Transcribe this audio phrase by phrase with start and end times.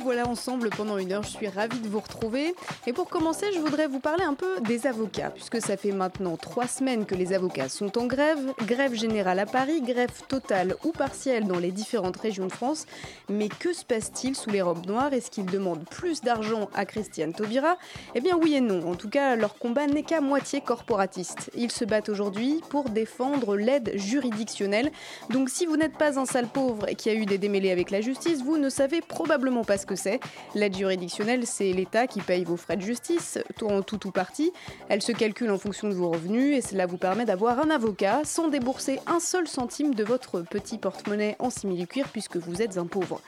[0.00, 2.54] Voilà ensemble pendant une heure, je suis ravie de vous retrouver.
[2.86, 6.36] Et pour commencer, je voudrais vous parler un peu des avocats, puisque ça fait maintenant
[6.36, 8.38] trois semaines que les avocats sont en grève.
[8.64, 12.86] Grève générale à Paris, grève totale ou partielle dans les différentes régions de France.
[13.28, 15.12] Mais que se passe-t-il sous les robes noires?
[15.12, 17.76] Est-ce qu'ils demandent plus d'argent à Christiane Taubira?
[18.14, 18.88] Eh bien oui et non.
[18.88, 21.50] En tout cas, leur combat n'est qu'à moitié corporatiste.
[21.54, 24.90] Ils se battent aujourd'hui pour défendre l'aide juridictionnelle.
[25.28, 28.00] Donc si vous n'êtes pas un sale pauvre qui a eu des démêlés avec la
[28.00, 30.20] justice, vous ne savez probablement pas ce que c'est.
[30.54, 34.52] L'aide juridictionnelle, c'est l'État qui paye vos frais de justice, tout en tout ou partie.
[34.88, 38.20] Elle se calcule en fonction de vos revenus et cela vous permet d'avoir un avocat
[38.24, 42.86] sans débourser un seul centime de votre petit porte-monnaie en simili-cuir puisque vous êtes un
[42.86, 43.20] pauvre.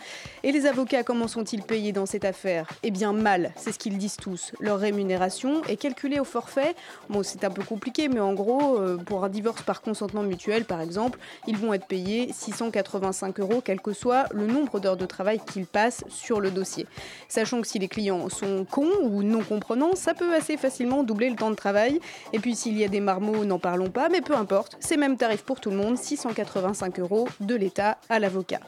[0.43, 2.69] Et les avocats, comment sont-ils payés dans cette affaire?
[2.83, 4.53] Eh bien mal, c'est ce qu'ils disent tous.
[4.61, 6.75] Leur rémunération est calculée au forfait.
[7.09, 10.67] Bon, c'est un peu compliqué, mais en gros, euh, pour un divorce par consentement mutuel,
[10.67, 15.07] par exemple, ils vont être payés 685 euros, quel que soit le nombre d'heures de
[15.07, 16.87] travail qu'ils passent sur le dossier.
[17.29, 21.31] Sachant que si les clients sont cons ou non comprenants, ça peut assez facilement doubler
[21.31, 22.01] le temps de travail.
[22.33, 25.17] Et puis s'il y a des marmots, n'en parlons pas, mais peu importe, c'est même
[25.17, 28.61] tarif pour tout le monde, 685 euros de l'État à l'avocat.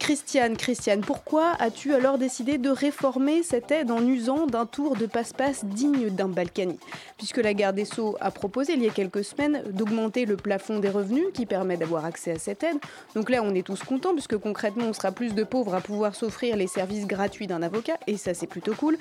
[0.00, 5.04] Christiane, Christiane, pourquoi as-tu alors décidé de réformer cette aide en usant d'un tour de
[5.04, 6.78] passe-passe digne d'un Balkany?
[7.18, 10.78] Puisque la garde des Sceaux a proposé il y a quelques semaines d'augmenter le plafond
[10.78, 12.78] des revenus qui permet d'avoir accès à cette aide.
[13.14, 16.14] Donc là, on est tous contents puisque concrètement, on sera plus de pauvres à pouvoir
[16.14, 18.96] s'offrir les services gratuits d'un avocat et ça, c'est plutôt cool.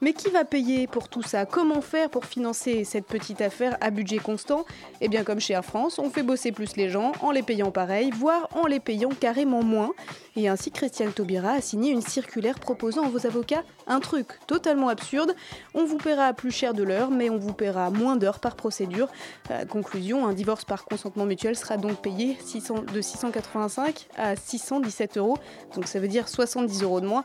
[0.00, 1.46] Mais qui va payer pour tout ça?
[1.46, 4.64] Comment faire pour financer cette petite affaire à budget constant?
[5.00, 7.70] Eh bien, comme chez Air France, on fait bosser plus les gens en les payant
[7.70, 9.90] pareil, voire en les payant carrément moins.
[10.36, 14.88] Et ainsi, Christiane Taubira a signé une circulaire proposant à vos avocats un truc totalement
[14.88, 15.34] absurde.
[15.74, 19.08] On vous paiera plus cher de l'heure, mais on vous paiera moins d'heures par procédure.
[19.50, 25.18] Euh, conclusion, un divorce par consentement mutuel sera donc payé 600 de 685 à 617
[25.18, 25.38] euros.
[25.74, 27.24] Donc ça veut dire 70 euros de moins.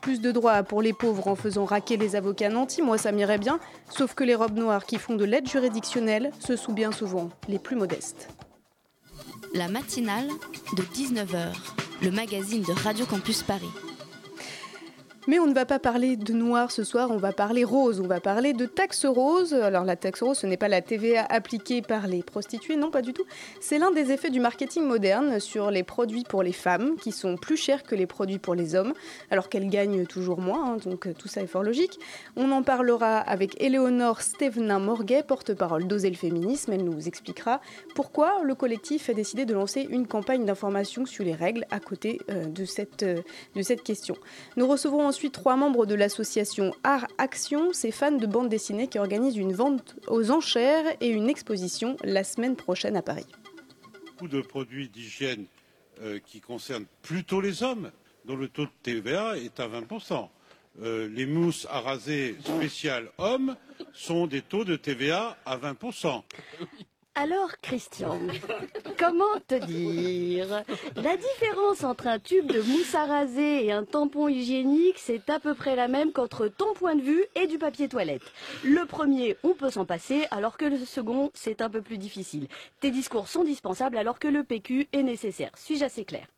[0.00, 3.38] Plus de droits pour les pauvres en faisant raquer les avocats nantis, moi ça m'irait
[3.38, 3.58] bien.
[3.90, 7.58] Sauf que les robes noires qui font de l'aide juridictionnelle, ce sont bien souvent les
[7.58, 8.28] plus modestes.
[9.54, 10.28] La matinale
[10.76, 11.54] de 19h,
[12.02, 13.70] le magazine de Radio Campus Paris.
[15.28, 18.06] Mais on ne va pas parler de noir ce soir, on va parler rose, on
[18.06, 19.52] va parler de taxe rose.
[19.52, 23.02] Alors la taxe rose, ce n'est pas la TVA appliquée par les prostituées, non pas
[23.02, 23.26] du tout.
[23.60, 27.36] C'est l'un des effets du marketing moderne sur les produits pour les femmes, qui sont
[27.36, 28.94] plus chers que les produits pour les hommes,
[29.30, 32.00] alors qu'elles gagnent toujours moins, hein, donc euh, tout ça est fort logique.
[32.34, 37.60] On en parlera avec Éléonore Stevenin Morguet, porte-parole d'Oser le féminisme, elle nous expliquera
[37.94, 42.18] pourquoi le collectif a décidé de lancer une campagne d'information sur les règles à côté
[42.30, 43.20] euh, de, cette, euh,
[43.54, 44.16] de cette question.
[44.56, 48.98] Nous recevrons ensuite trois membres de l'association Art Action, ces fans de bande dessinée qui
[48.98, 53.26] organisent une vente aux enchères et une exposition la semaine prochaine à Paris.
[54.12, 55.46] beaucoup de produits d'hygiène
[56.02, 57.90] euh, qui concernent plutôt les hommes,
[58.24, 60.28] dont le taux de TVA est à 20%.
[60.80, 63.56] Euh, les mousses à raser spéciales hommes
[63.92, 66.22] sont des taux de TVA à 20%.
[67.20, 68.16] Alors, Christian,
[68.96, 70.62] comment te dire?
[70.94, 75.40] La différence entre un tube de mousse à raser et un tampon hygiénique, c'est à
[75.40, 78.22] peu près la même qu'entre ton point de vue et du papier toilette.
[78.62, 82.46] Le premier, on peut s'en passer, alors que le second, c'est un peu plus difficile.
[82.78, 85.50] Tes discours sont dispensables, alors que le PQ est nécessaire.
[85.56, 86.28] Suis-je assez clair?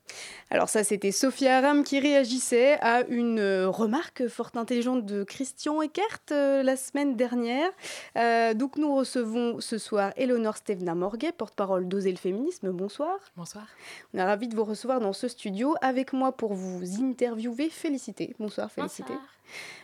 [0.52, 5.80] Alors ça, c'était Sophie Aram qui réagissait à une euh, remarque fort intelligente de Christian
[5.80, 7.70] Eckert euh, la semaine dernière.
[8.16, 12.70] Euh, donc nous recevons ce soir Eleonore Stevna Morguet, porte-parole d'Oser le féminisme.
[12.70, 13.16] Bonsoir.
[13.36, 13.66] Bonsoir.
[14.12, 17.70] On est ravis de vous recevoir dans ce studio avec moi pour vous interviewer.
[17.70, 18.34] Félicité.
[18.40, 19.12] Bonsoir, félicité.
[19.12, 19.39] Bonsoir.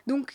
[0.07, 0.33] Donc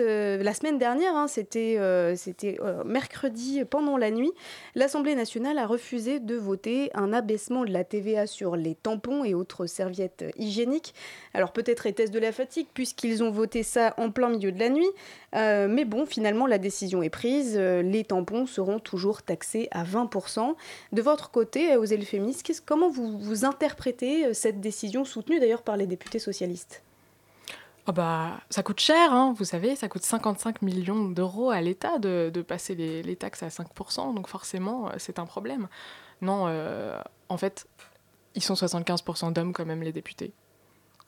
[0.00, 4.32] euh, la semaine dernière, hein, c'était euh, euh, mercredi pendant la nuit,
[4.74, 9.34] l'Assemblée nationale a refusé de voter un abaissement de la TVA sur les tampons et
[9.34, 10.94] autres serviettes hygiéniques.
[11.34, 14.68] Alors peut-être était-ce de la fatigue puisqu'ils ont voté ça en plein milieu de la
[14.70, 14.90] nuit,
[15.34, 20.54] mais bon, finalement la décision est prise, les tampons seront toujours taxés à 20%.
[20.92, 21.84] De votre côté, aux
[22.42, 26.82] qu'est-ce- comment vous, interprétez cette décision soutenue d'ailleurs par les députés socialistes?
[27.88, 31.98] Oh bah, ça coûte cher, hein, vous savez, ça coûte 55 millions d'euros à l'État
[31.98, 35.66] de, de, passer les, les, taxes à 5%, donc forcément, c'est un problème.
[36.22, 36.96] Non, euh,
[37.28, 37.66] en fait,
[38.34, 40.32] ils sont 75% d'hommes quand même, les députés.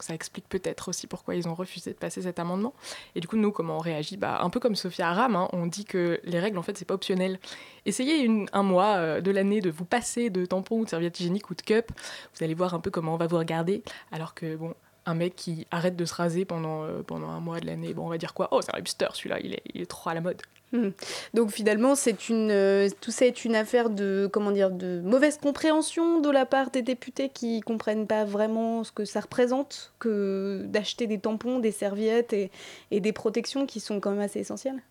[0.01, 2.75] Ça explique peut-être aussi pourquoi ils ont refusé de passer cet amendement.
[3.15, 4.17] Et du coup, nous, comment on réagit?
[4.17, 6.85] Bah, Un peu comme Sophia Aram, hein, on dit que les règles, en fait, c'est
[6.85, 7.39] pas optionnel.
[7.87, 11.49] Essayez un mois euh, de l'année de vous passer de tampons ou de serviettes hygiéniques
[11.49, 11.93] ou de cup.
[12.35, 13.85] Vous allez voir un peu comment on va vous regarder.
[14.11, 14.75] Alors que, bon,
[15.07, 18.07] un mec qui arrête de se raser pendant, euh, pendant un mois de l'année, bon,
[18.07, 18.49] on va dire quoi?
[18.51, 20.41] Oh, c'est un hipster celui-là, il est, trop à la mode.
[20.73, 20.89] Mmh.
[21.35, 25.39] Donc finalement, c'est une, euh, tout ça est une affaire de, comment dire, de mauvaise
[25.39, 30.63] compréhension de la part des députés qui comprennent pas vraiment ce que ça représente que
[30.67, 32.51] d'acheter des tampons, des serviettes et,
[32.91, 34.83] et des protections qui sont quand même assez essentielles?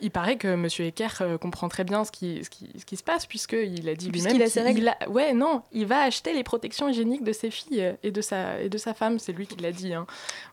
[0.00, 0.66] Il paraît que M.
[0.78, 3.94] Ecker euh, comprend très bien ce qui, ce qui, ce qui se passe, puisqu'il a
[3.94, 4.32] dit lui-même.
[4.32, 4.88] qu'il a ses règles.
[4.88, 5.08] A...
[5.10, 8.60] Ouais, non, il va acheter les protections hygiéniques de ses filles euh, et de sa,
[8.60, 9.92] et de sa femme, c'est lui qui l'a dit.
[9.92, 10.06] Hein.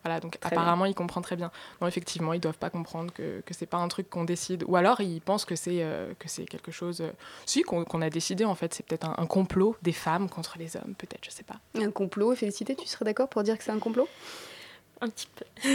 [0.04, 0.90] Voilà, donc très apparemment, bien.
[0.90, 1.50] il comprend très bien.
[1.80, 4.64] Non, effectivement, ils doivent pas comprendre que, que c'est pas un truc qu'on décide.
[4.66, 7.00] Ou alors, ils pensent que c'est euh, que c'est quelque chose.
[7.00, 7.10] Euh,
[7.46, 10.56] si, qu'on qu a décidé, en fait, c'est peut-être un, un, complot des femmes contre
[10.58, 11.56] les hommes, peut-être, je sais pas.
[11.80, 14.08] Un complot, Félicité, tu serais d'accord pour dire que c'est un complot?
[15.00, 15.44] Un petit peu.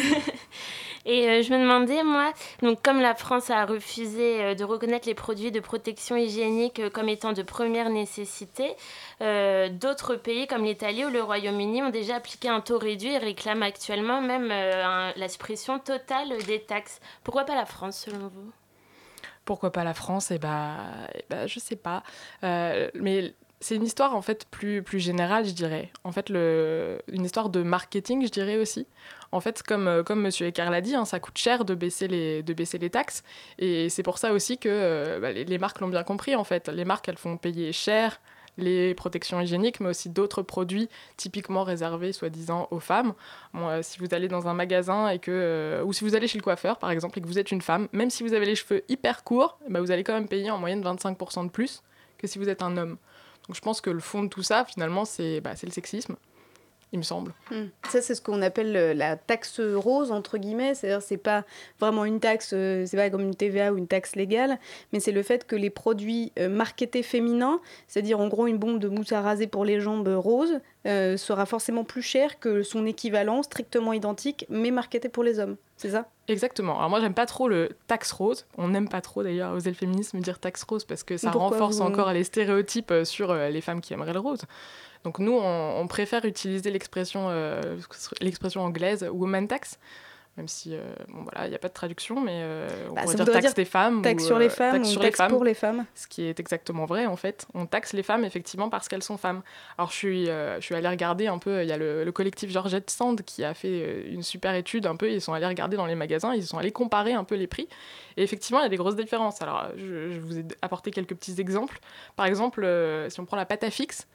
[1.05, 2.31] et euh, je me demandais, moi,
[2.61, 6.89] donc comme la France a refusé euh, de reconnaître les produits de protection hygiénique euh,
[6.89, 8.75] comme étant de première nécessité,
[9.19, 13.63] d'autres pays comme l'Italie ou le Royaume-Uni ont déjà appliqué un taux réduit et réclament
[13.63, 16.99] actuellement même un, la suppression totale des taxes.
[17.23, 18.51] Pourquoi pas la France, selon vous?
[19.45, 20.31] Pourquoi pas la France?
[20.31, 20.75] Eh bah,
[21.29, 22.03] bah, je sais pas.
[22.43, 23.33] Mais
[23.65, 25.91] c'est une histoire en fait plus, plus générale, je dirais.
[26.03, 28.85] En fait, le, une histoire de marketing, je dirais aussi.
[29.31, 30.31] En fait, comme, comme M.
[30.39, 33.23] Ecker l'a dit, hein, ça coûte cher de baisser les, de baisser les taxes.
[33.57, 36.69] Et c'est pour ça aussi que euh, bah, les, marques l'ont bien compris, en fait.
[36.69, 38.21] Les marques, elles font payer cher
[38.59, 43.13] les protections hygiéniques, mais aussi d'autres produits typiquement réservés, soi-disant, aux femmes.
[43.55, 46.37] Euh, si vous allez dans un magasin et que, euh, ou si vous allez chez
[46.37, 48.55] le coiffeur, par exemple, et que vous êtes une femme, même si vous avez les
[48.55, 51.81] cheveux hyper courts, bah, vous allez quand même payer en moyenne 25% de plus
[52.19, 52.97] que si vous êtes un homme.
[53.47, 56.15] Donc je pense que le fond de tout ça, finalement, c'est bah, le sexisme
[56.91, 57.33] il me semble.
[57.51, 57.55] Mmh.
[57.89, 60.75] Ça, c'est ce qu'on appelle la taxe rose, entre guillemets.
[60.75, 61.43] C'est-à-dire, c'est pas
[61.79, 64.59] vraiment une taxe, euh, c'est pas comme une TVA ou une taxe légale,
[64.93, 68.79] mais c'est le fait que les produits euh, marketés féminins, c'est-à-dire en gros une bombe
[68.79, 72.85] de mousse à raser pour les jambes rose, euh, sera forcément plus cher que son
[72.85, 75.57] équivalent strictement identique, mais marketé pour les hommes.
[75.77, 76.07] C'est ça?
[76.27, 76.77] Exactement.
[76.77, 78.45] Alors moi, j'aime pas trop le taxe rose.
[78.57, 81.77] On n'aime pas trop d'ailleurs oser le féminisme dire taxe rose parce que ça renforce
[81.77, 81.81] vous...
[81.81, 84.41] encore les stéréotypes sur les femmes qui aimeraient le rose.
[85.05, 87.61] Donc nous, on, on préfère utiliser l'expression euh,
[88.21, 89.77] l'expression anglaise woman tax,
[90.35, 93.03] même si euh, bon voilà, il n'y a pas de traduction, mais euh, on bah,
[93.03, 95.13] pourrait dire taxe dire des femmes taxe ou, sur les femmes taxe ou sur taxe
[95.13, 95.85] les femmes, pour les femmes.
[95.93, 97.45] Ce qui est exactement vrai en fait.
[97.53, 99.43] On taxe les femmes effectivement parce qu'elles sont femmes.
[99.77, 101.61] Alors je suis je suis allée regarder un peu.
[101.61, 104.95] Il y a le, le, collectif Georgette Sand qui a fait une super étude un
[104.95, 105.11] peu.
[105.11, 107.69] Ils sont allés regarder dans les magasins, ils sont allés comparer un peu les prix.
[108.17, 109.39] Et effectivement, il y a des grosses différences.
[109.43, 111.77] Alors je, je vous ai apporté quelques petits exemples.
[112.15, 112.67] Par exemple,
[113.09, 114.07] si on prend la pâte à fixe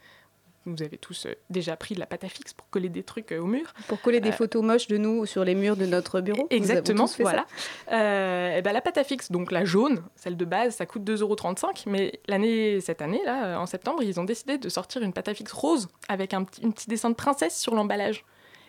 [0.67, 3.33] vous avez tous euh, déjà pris de la pâte à fixe pour coller des trucs
[3.33, 3.73] euh, au mur.
[3.89, 6.47] Pour coller des euh, photos moches de nous sur les murs de notre bureau.
[6.51, 7.47] Exactement, voilà.
[7.91, 11.03] Euh, et ben, la pâte à fixe, donc la jaune, celle de base, ça coûte
[11.03, 11.85] 2,35€.
[11.87, 15.35] Mais l'année, cette année, là, en septembre, ils ont décidé de sortir une pâte à
[15.35, 18.25] fixe rose avec un petit, un petit dessin de princesse sur l'emballage.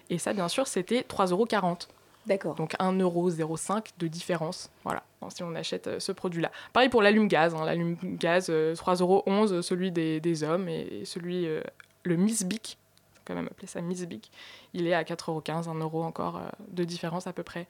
[0.09, 1.88] Et ça, bien sûr, c'était 3,40€.
[2.31, 2.55] D'accord.
[2.55, 4.71] Donc 1,05€ de différence.
[4.85, 6.49] Voilà, si on achète euh, ce produit-là.
[6.71, 7.53] Pareil pour l'allume-gaz.
[7.53, 7.65] Hein.
[7.65, 11.59] L'allume-gaz, euh, 3,11€, celui des, hommes, et celui, euh,
[12.03, 12.77] le Miss Bic,
[13.31, 14.31] quand même appeler ça Miss Bic,
[14.73, 17.67] il est à 4,15€, 1 euro encore euh, de différence à peu près.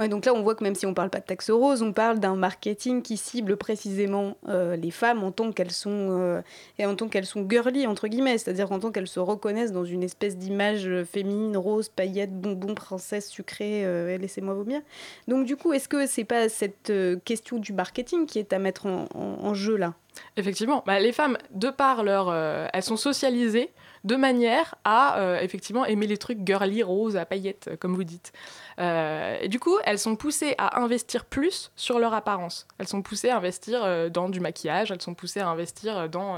[0.00, 1.82] Ouais, donc là, on voit que même si on ne parle pas de taxe rose,
[1.82, 6.42] on parle d'un marketing qui cible précisément euh, les femmes en tant qu'elles sont, euh,
[6.78, 9.84] et en tant qu'elles sont girly, entre guillemets, c'est-à-dire en tant qu'elles se reconnaissent dans
[9.84, 14.80] une espèce d'image féminine, rose, paillettes, bonbons, princesse, sucrée, euh, laissez-moi vomir.
[15.28, 16.92] Donc du coup, est-ce que c'est pas cette
[17.24, 19.94] question du marketing qui est à mettre en, en, en jeu là?
[20.36, 22.28] Effectivement, bah, les femmes, de par leur...
[22.28, 23.70] Euh, elles sont socialisées
[24.06, 28.32] de manière à euh, effectivement aimer les trucs girly, rose, à paillettes, comme vous dites.
[28.78, 32.68] Euh, et du coup, elles sont poussées à investir plus sur leur apparence.
[32.78, 36.36] Elles sont poussées à investir euh, dans du maquillage, elles sont poussées à investir dans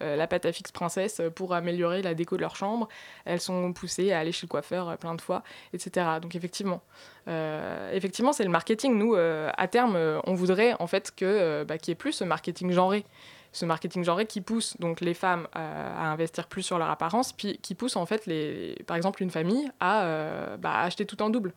[0.00, 2.88] euh, la pâte à fixe princesse pour améliorer la déco de leur chambre.
[3.24, 6.06] Elles sont poussées à aller chez le coiffeur plein de fois, etc.
[6.22, 6.82] Donc effectivement,
[7.92, 8.96] effectivement, c'est le marketing.
[8.96, 12.70] Nous, à terme, on voudrait en fait que bah, qu'il y ait plus ce marketing
[12.72, 13.04] genré
[13.52, 17.32] ce marketing genré qui pousse donc les femmes euh, à investir plus sur leur apparence,
[17.32, 21.20] puis qui pousse en fait les, par exemple une famille à euh, bah, acheter tout
[21.22, 21.52] en double.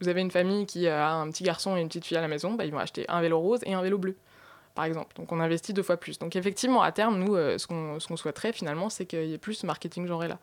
[0.00, 2.28] Vous avez une famille qui a un petit garçon et une petite fille à la
[2.28, 4.16] maison, bah, ils vont acheter un vélo rose et un vélo bleu.
[4.74, 5.14] par exemple.
[5.16, 6.18] Donc on investit deux fois plus.
[6.18, 9.66] Donc effectivement, à terme, nous, ce qu'on souhaiterait finalement, c'est qu'il y ait plus ce
[9.66, 10.38] marketing genré là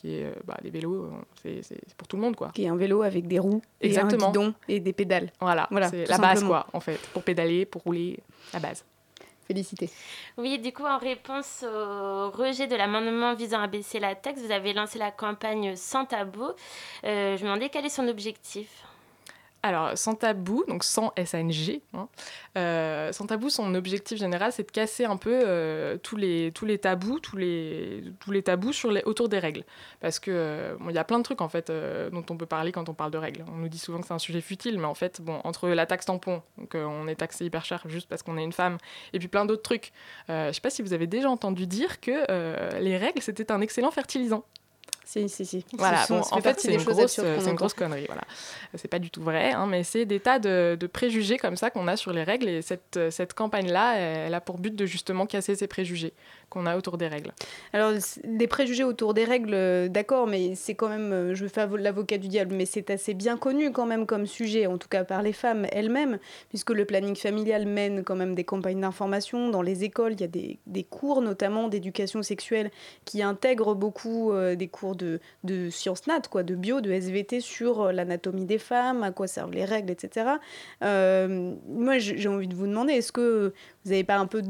[0.00, 1.10] qui est bah, les vélos,
[1.42, 2.50] c'est pour tout le monde quoi.
[2.54, 4.20] Qui est un vélo avec des roues, Exactement.
[4.20, 5.30] et un guidon et des pédales.
[5.40, 8.18] Voilà, voilà c'est la base quoi en fait, pour pédaler, pour rouler,
[8.54, 8.84] la base.
[9.50, 9.90] Félicité.
[10.38, 14.52] Oui, du coup, en réponse au rejet de l'amendement visant à baisser la taxe, vous
[14.52, 16.50] avez lancé la campagne Sans tabou.
[17.02, 18.68] Euh, je me demandais quel est son objectif
[19.62, 22.08] alors, sans tabou, donc sans SNG, hein,
[22.56, 26.64] euh, sans tabou, son objectif général, c'est de casser un peu euh, tous, les, tous
[26.64, 29.64] les tabous, sur les, autour des règles.
[30.00, 32.88] Parce que euh, y a plein de trucs en fait dont on peut parler quand
[32.88, 33.44] on parle de règles.
[33.52, 35.84] On nous dit souvent que c'est un sujet futile, mais en fait, bon, entre la
[35.84, 38.78] taxe tampon, donc on est taxé hyper cher juste parce qu'on est une femme,
[39.12, 39.92] et puis plein d'autres trucs.
[40.28, 43.90] je sais pas si vous avez déjà entendu dire que les règles c'était un excellent
[43.90, 44.44] fertilisant.
[45.10, 45.64] Si, si, si.
[45.72, 48.06] Voilà, en fait, c'est une, grosse, une grosse connerie.
[48.06, 48.22] Voilà.
[48.76, 51.70] C'est pas du tout vrai, hein, mais c'est des tas de, de, préjugés comme ça
[51.70, 52.48] qu'on a sur les règles.
[52.48, 56.12] Et cette, cette campagne-là, elle a pour but de justement casser ces préjugés
[56.50, 57.32] qu'on a autour des règles.
[57.72, 57.92] Alors,
[58.24, 62.18] des préjugés autour des règles, euh, d'accord, mais c'est quand même, euh, je fais l'avocat
[62.18, 65.22] du diable, mais c'est assez bien connu quand même comme sujet, en tout cas par
[65.22, 69.48] les femmes elles-mêmes, puisque le planning familial mène quand même des campagnes d'information.
[69.48, 72.70] Dans les écoles, il y a des, des cours notamment d'éducation sexuelle
[73.04, 74.99] qui intègrent beaucoup euh, des cours de,
[75.44, 79.52] de sciences nat, quoi, de bio, de SVT sur l'anatomie des femmes, à quoi servent
[79.52, 80.26] les règles, etc.
[80.80, 83.52] moi, j'ai envie de vous demander, est-ce que
[83.84, 84.42] vous n'avez pas un peu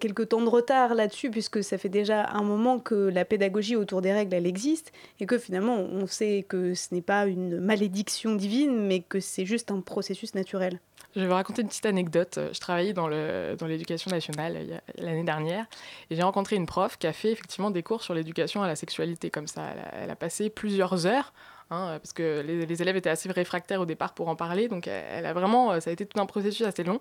[0.00, 4.02] quelques temps de retard là-dessus, puisque ça fait déjà un moment que la pédagogie autour
[4.02, 8.34] des règles, elle existe, et que finalement, on sait que ce n'est pas une malédiction
[8.34, 10.80] divine, mais que c'est juste un processus naturel.
[11.14, 12.38] Je vais vous raconter une petite anecdote.
[12.52, 15.66] Je travaillais dans l'éducation dans nationale l'année dernière
[16.10, 18.76] et j'ai rencontré une prof qui a fait effectivement des cours sur l'éducation à la
[18.76, 19.74] sexualité comme ça.
[19.92, 21.34] Elle a, passé plusieurs heures
[21.72, 24.68] hein, parce que les, les, élèves étaient assez réfractaires au départ pour en parler.
[24.68, 27.00] Donc elle a vraiment, ça a été tout un processus assez long.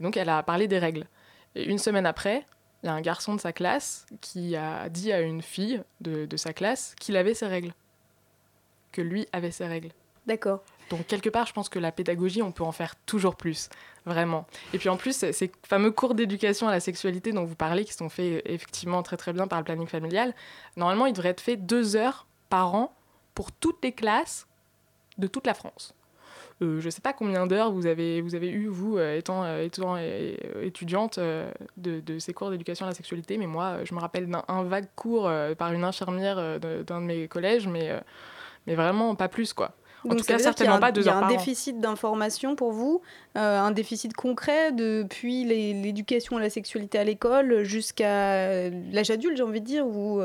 [0.00, 1.06] Et donc elle a parlé des règles.
[1.54, 2.46] Et une semaine après,
[2.82, 6.26] il y a un garçon de sa classe qui a dit à une fille de,
[6.26, 7.72] de sa classe qu'il avait ses règles.
[8.92, 9.90] Que lui avait ses règles.
[10.26, 10.62] D'accord.
[10.90, 13.68] Donc quelque part, je pense que la pédagogie, on peut en faire toujours plus,
[14.04, 14.46] vraiment.
[14.72, 17.92] Et puis en plus, ces fameux cours d'éducation à la sexualité dont vous parlez, qui
[17.92, 20.34] sont faits effectivement très très bien par le planning familial,
[20.76, 22.92] normalement, ils devraient être faits deux heures par an
[23.36, 24.48] pour toutes les classes
[25.18, 25.94] de toute la France.
[26.62, 29.44] Euh, je ne sais pas combien d'heures vous avez, vous avez eu, vous, euh, étant,
[29.44, 29.98] euh, étant
[30.62, 34.62] étudiante de, de, ces cours d'éducation à la sexualité, mais moi, je me rappelle d'un
[34.64, 37.90] vague cours par une infirmière d'un de, mes collèges, mais,
[38.66, 39.72] mais vraiment pas plus, quoi.
[40.08, 43.02] En tout cas, certainement pas deux heures Il y a un déficit d'information pour vous,
[43.34, 49.60] un déficit concret depuis l'éducation à la sexualité à l'école jusqu'à l'âge adulte, j'ai envie
[49.60, 50.22] de dire, où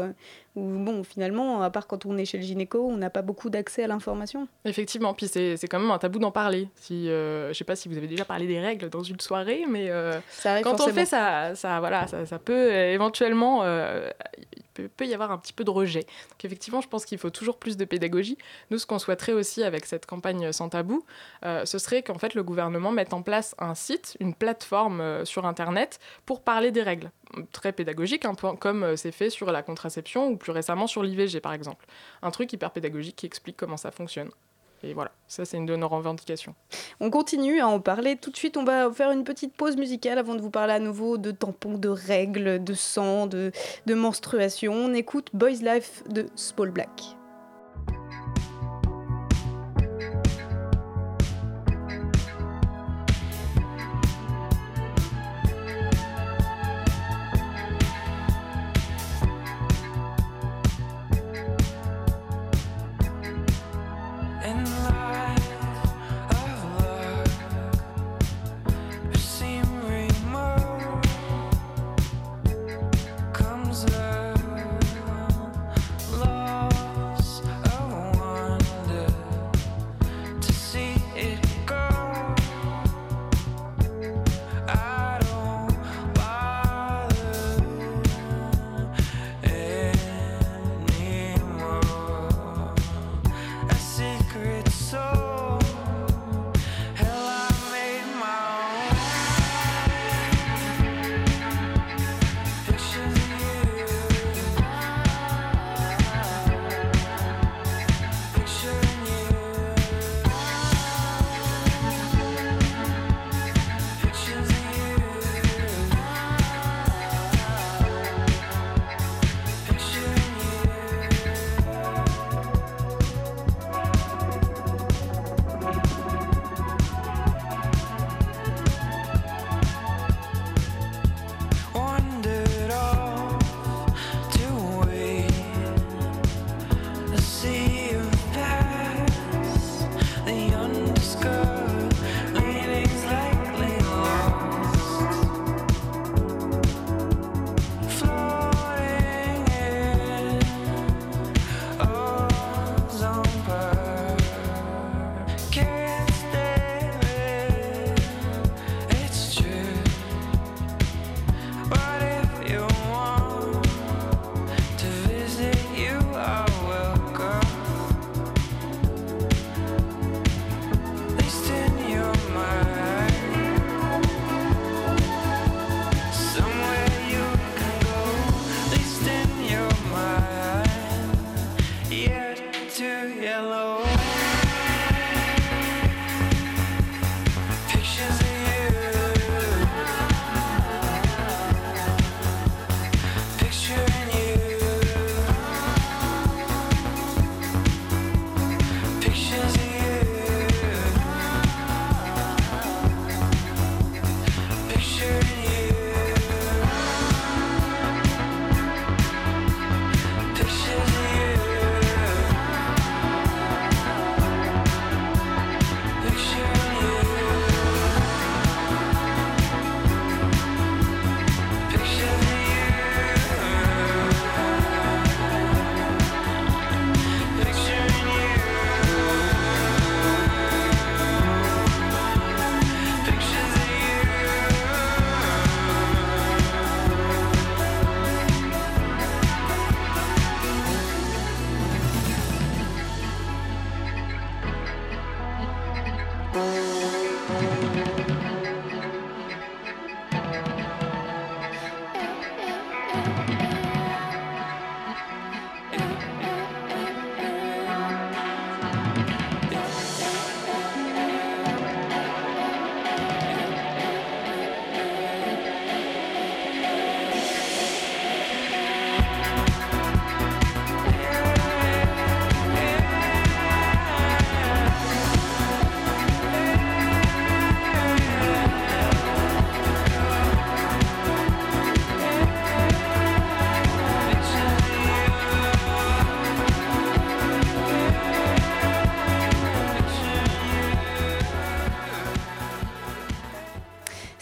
[0.55, 3.50] où, bon, finalement, à part quand on est chez le gynéco, on n'a pas beaucoup
[3.50, 4.48] d'accès à l'information.
[4.65, 6.67] Effectivement, puis c'est quand même un tabou d'en parler.
[6.75, 9.63] Si, euh, je sais pas si vous avez déjà parlé des règles dans une soirée,
[9.70, 10.20] mais euh,
[10.63, 14.10] quand on le fait, ça, ça, voilà, ça, ça peut éventuellement euh,
[14.74, 16.01] peut, peut, y avoir un petit peu de rejet.
[16.29, 18.38] Donc effectivement, je pense qu'il faut toujours plus de pédagogie.
[18.70, 21.03] Nous, ce qu'on souhaiterait aussi avec cette campagne sans tabou,
[21.46, 25.25] euh, ce serait qu'en fait le gouvernement mette en place un site, une plateforme euh,
[25.25, 27.12] sur Internet pour parler des règles.
[27.51, 31.03] Très pédagogique, un peu comme euh, c'est fait sur la contraception ou plus récemment sur
[31.03, 31.85] l'IVG par exemple.
[32.21, 34.29] Un truc hyper pédagogique qui explique comment ça fonctionne.
[34.83, 36.55] Et voilà, ça c'est une de nos revendications.
[37.00, 38.15] On continue à en parler.
[38.15, 40.79] Tout de suite, on va faire une petite pause musicale avant de vous parler à
[40.79, 43.51] nouveau de tampons, de règles, de sang, de,
[43.85, 44.73] de menstruation.
[44.73, 47.15] On écoute Boys Life de Small Black.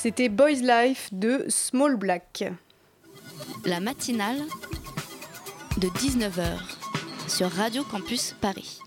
[0.10, 2.43] C'était Boys Life de Small Black.
[3.63, 4.39] La matinale
[5.78, 6.58] de 19h
[7.28, 8.80] sur Radio Campus Paris.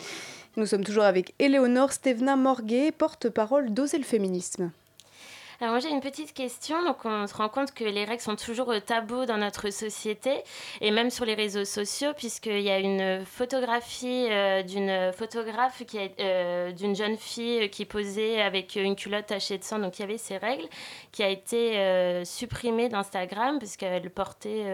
[0.57, 4.73] Nous sommes toujours avec Éléonore Stevna Morguet, porte-parole d'Oser le féminisme.
[5.63, 6.85] Alors j'ai une petite question.
[6.85, 10.43] Donc on se rend compte que les règles sont toujours tabous dans notre société
[10.81, 16.01] et même sur les réseaux sociaux puisqu'il y a une photographie euh, d'une photographe qui
[16.19, 20.05] euh, d'une jeune fille qui posait avec une culotte tachée de sang, donc il y
[20.05, 20.67] avait ses règles,
[21.13, 24.65] qui a été euh, supprimée d'Instagram puisqu'elle portait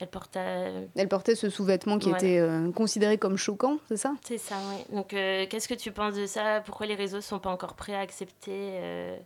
[0.00, 0.88] elle portait...
[0.96, 4.14] Elle portait ce sous-vêtement qui était euh, considéré comme choquant, c'est ça?
[4.24, 4.96] C'est ça, oui.
[4.96, 6.62] Donc, euh, qu'est-ce que tu penses de ça?
[6.64, 9.18] Pourquoi les réseaux ne sont pas encore prêts à accepter euh,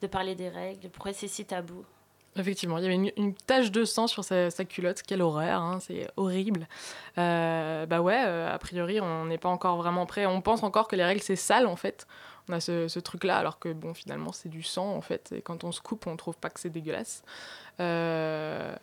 [0.00, 0.88] de parler des règles?
[0.88, 1.84] Pourquoi c'est si tabou?
[2.36, 6.08] Effectivement, il y avait une, tache de sang sur sa, culotte, quelle horreur, hein, c'est
[6.16, 6.66] horrible.
[7.16, 10.26] bah ouais, a priori, on n'est pas encore vraiment prêt.
[10.26, 12.08] On pense encore que les règles, c'est sale en fait.
[12.48, 15.32] On a ce, ce truc-là, alors que bon, finalement, c'est du sang en fait.
[15.36, 17.22] Et quand on se coupe, on trouve pas que c'est dégueulasse.
[17.78, 18.74] Euh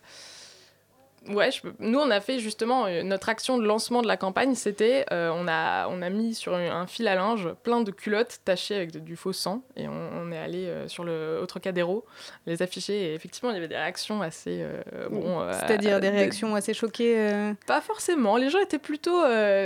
[1.29, 5.05] Ouais, nous on a fait justement euh, notre action de lancement de la campagne, c'était
[5.11, 8.75] euh, on, a, on a mis sur un, fil à linge plein de culottes tachées
[8.75, 12.05] avec du faux sang et on, est allé euh, sur le autre Trocadéro
[12.47, 14.65] les afficher et effectivement il y avait des réactions assez
[15.11, 15.45] bon.
[15.51, 17.53] C'est-à-dire des réactions assez choquées.
[17.67, 19.21] Pas forcément, les gens étaient plutôt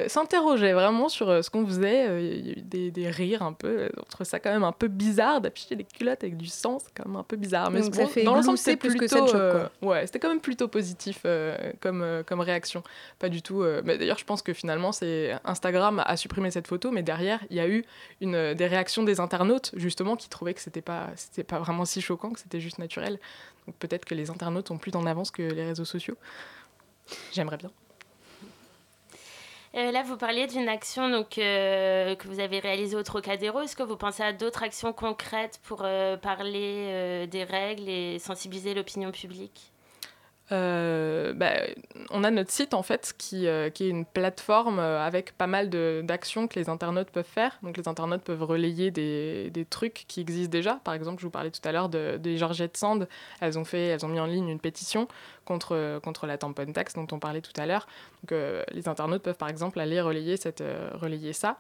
[0.08, 3.90] s'interrogeaient vraiment sur ce qu'on faisait, il y a eu des, des, rires un peu,
[3.98, 6.92] on trouvait ça quand même un peu bizarre d'afficher des culottes avec du sang, c'est
[6.96, 7.72] quand même un peu bizarre.
[7.72, 10.68] Mais ça fait dans l'ensemble c'était plus plutôt, que ça ouais, c'était quand même plutôt
[10.68, 11.22] positif.
[11.46, 12.84] Euh, euh, comme réaction.
[13.20, 13.62] Pas du tout.
[13.62, 17.58] Euh, D'ailleurs, je pense que finalement, c'est Instagram a supprimé cette photo, mais derrière, il
[17.58, 17.86] y a eu
[18.22, 21.10] des réactions des internautes, justement, qui trouvaient que c'était pas,
[21.48, 23.20] pas vraiment si choquant, que c'était juste naturel.
[23.68, 26.18] Donc peut-être que les internautes ont plus en avance que les réseaux sociaux.
[27.34, 27.72] J'aimerais bien.
[29.74, 33.62] là, vous parliez d'une action que vous avez réalisée au Trocadéro.
[33.62, 35.78] Est-ce que vous pensez à d'autres actions concrètes pour
[36.22, 39.72] parler des règles et sensibiliser l'opinion publique?
[40.52, 41.54] Euh, bah,
[42.12, 45.70] on a notre site en fait qui, euh, est une plateforme euh, avec pas mal
[45.70, 47.58] d'actions que les internautes peuvent faire.
[47.64, 50.80] Donc les internautes peuvent relayer des, trucs qui existent déjà.
[50.84, 53.08] Par exemple, je vous parlais tout à l'heure de, des Georgette Sand.
[53.42, 55.08] Elles ont fait, elles ont mis en ligne une pétition
[55.46, 57.88] contre, contre la tampon tax dont on parlait tout à l'heure.
[58.24, 58.40] Donc
[58.72, 61.58] les internautes peuvent par exemple aller relayer, cette, relayer ça.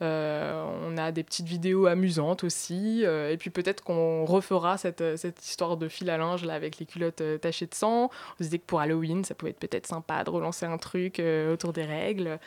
[0.00, 3.02] on a des petites vidéos amusantes aussi.
[3.02, 6.86] et puis peut-être qu'on refera cette, cette histoire de fil à linge là avec les
[6.86, 8.10] culottes tachées de sang.
[8.34, 11.20] On se disait que pour Halloween, ça pouvait être peut-être sympa de relancer un truc
[11.20, 12.38] euh, autour des règles.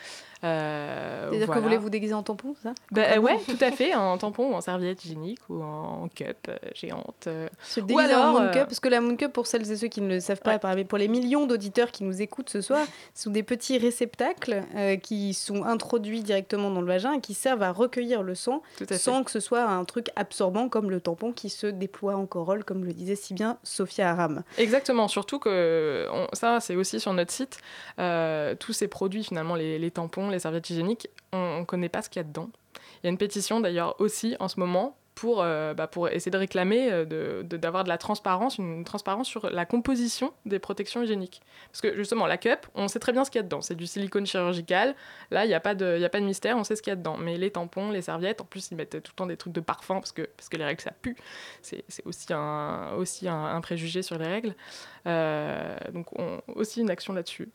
[0.44, 2.74] Euh, C'est-à-dire que vous voulez vous déguiser en tampon, ça?
[2.90, 6.56] Bah, Ouais, tout à fait, en tampon ou en serviette hygiénique ou en cup euh,
[6.74, 7.28] géante.
[7.62, 10.00] Se déguiser en moon cup, parce que la moon cup, pour celles et ceux qui
[10.00, 13.22] ne le savent pas, mais pour les millions d'auditeurs qui nous écoutent ce soir, ce
[13.22, 14.64] sont des petits réceptacles
[15.00, 19.22] qui sont introduits directement dans le vagin et qui servent à recueillir le sang sans
[19.22, 22.84] que ce soit un truc absorbant comme le tampon qui se déploie en corolle, comme
[22.84, 24.42] le disait si bien Sophia Aram.
[24.58, 27.60] Exactement, surtout que ça, c'est aussi sur notre site,
[28.58, 32.10] tous ces produits, finalement, les, les tampons, les serviettes hygiéniques, on ne connaît pas ce
[32.10, 32.50] qu'il y a dedans.
[32.74, 36.38] Il y a une pétition d'ailleurs aussi en ce moment pour, bah, pour essayer de
[36.38, 41.42] réclamer d'avoir de, d'avoir de, la transparence, une transparence sur la composition des protections hygiéniques.
[41.70, 43.60] Parce que justement, la cup, on sait très bien ce qu'il y a dedans.
[43.60, 44.94] C'est du silicone chirurgical.
[45.30, 46.94] Là, il n'y a, pas de, a pas de mystère, on sait ce qu'il y
[46.94, 47.16] a dedans.
[47.18, 49.60] Mais les tampons, les serviettes, en plus, ils mettent tout le temps des trucs de
[49.60, 51.16] parfum parce que, parce que les règles, ça pue.
[51.60, 54.54] C'est aussi, un, aussi un, préjugé sur les règles.
[55.92, 57.50] donc, on, aussi une action là-dessus.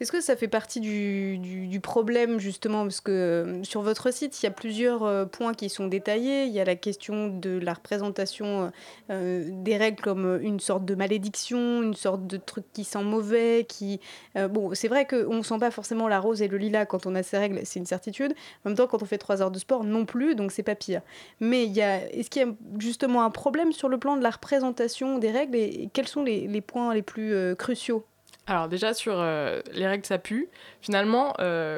[0.00, 2.82] Est-ce que ça fait partie du, problème, justement?
[2.82, 6.44] Parce que sur votre site, il y a plusieurs points qui sont détaillés.
[6.44, 8.72] Il y a la question de la représentation
[9.10, 13.66] euh, des règles comme une sorte de malédiction, une sorte de truc qui sent mauvais,
[13.68, 14.00] qui...
[14.36, 17.06] Euh, bon, c'est vrai qu'on ne sent pas forcément la rose et le lilas quand
[17.06, 18.32] on a ces règles, c'est une certitude.
[18.64, 20.74] En même temps, quand on fait trois heures de sport, non plus, donc c'est pas
[20.74, 21.02] pire.
[21.40, 22.08] Mais y a...
[22.10, 25.56] est-ce qu'il y a justement un problème sur le plan de la représentation des règles
[25.56, 28.04] et, quels sont les, points les plus euh, cruciaux?
[28.46, 30.48] Alors déjà sur les règles ça pue,
[30.80, 31.32] finalement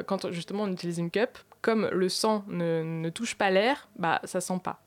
[0.07, 4.19] quand justement on utilise une cup, comme le sang ne, ne touche pas l'air, bah
[4.23, 4.84] ça sent pas.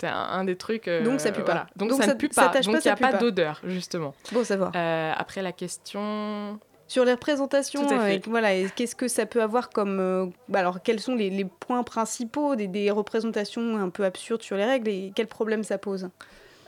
[0.00, 0.88] C'est un, des trucs.
[0.88, 1.66] Euh, donc ça pue pas.
[1.76, 2.48] Donc, ça, ne pue pas.
[2.48, 4.14] Donc il n'y a pas, d'odeur, justement.
[4.32, 4.72] Bon, savoir.
[4.74, 6.58] Euh, après la question.
[6.86, 10.32] Sur les représentations, euh, voilà, qu'est-ce que ça peut avoir comme.
[10.52, 14.88] alors, quels sont les, points principaux des, des, représentations un peu absurdes sur les règles
[14.88, 16.08] et quels problèmes ça pose?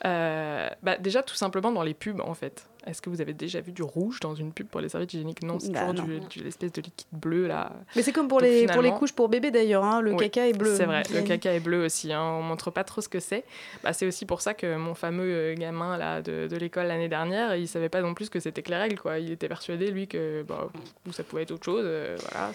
[0.04, 2.66] Bah, Déjà, tout simplement dans les pubs, en fait.
[2.86, 5.42] Est-ce que vous avez déjà vu du rouge dans une pub pour les serviettes hygiéniques
[5.42, 7.72] Non, c'est bah, toujours du, l'espèce de liquide bleu là.
[7.94, 10.52] Mais c'est comme pour, les, pour les couches pour bébé d'ailleurs, hein, le caca est
[10.52, 10.74] bleu.
[10.76, 13.44] C'est vrai, le caca est bleu aussi, hein, on montre pas trop ce que c'est.
[13.82, 17.08] Bah, c'est aussi pour ça que mon fameux euh, gamin là, de, de l'école l'année
[17.08, 18.98] dernière, il savait pas non plus que c'était que les règles.
[18.98, 19.18] Quoi.
[19.18, 20.68] Il était persuadé, lui, que bah,
[21.12, 21.84] ça pouvait être autre chose.
[21.84, 22.52] Euh, voilà,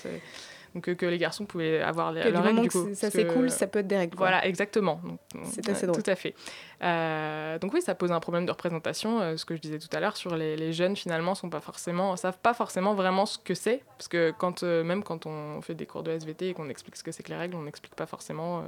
[0.75, 2.61] donc que les garçons pouvaient avoir les, leurs règles.
[2.61, 4.17] Du coup, ça c'est cool, ça peut être des règles.
[4.17, 5.01] Voilà, exactement.
[5.43, 6.01] C'est assez drôle.
[6.01, 6.35] Tout à fait.
[6.83, 9.19] Euh, donc oui, ça pose un problème de représentation.
[9.19, 11.61] Euh, ce que je disais tout à l'heure sur les, les, jeunes, finalement, sont pas
[11.61, 15.61] forcément, savent pas forcément vraiment ce que c'est, parce que quand euh, même quand on
[15.61, 17.63] fait des cours de SVT et qu'on explique ce que c'est que les règles, on
[17.63, 18.63] n'explique pas forcément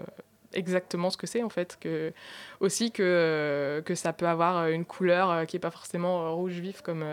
[0.53, 2.11] exactement ce que c'est en fait que
[2.59, 7.03] aussi que, que ça peut avoir une couleur qui est pas forcément rouge vif comme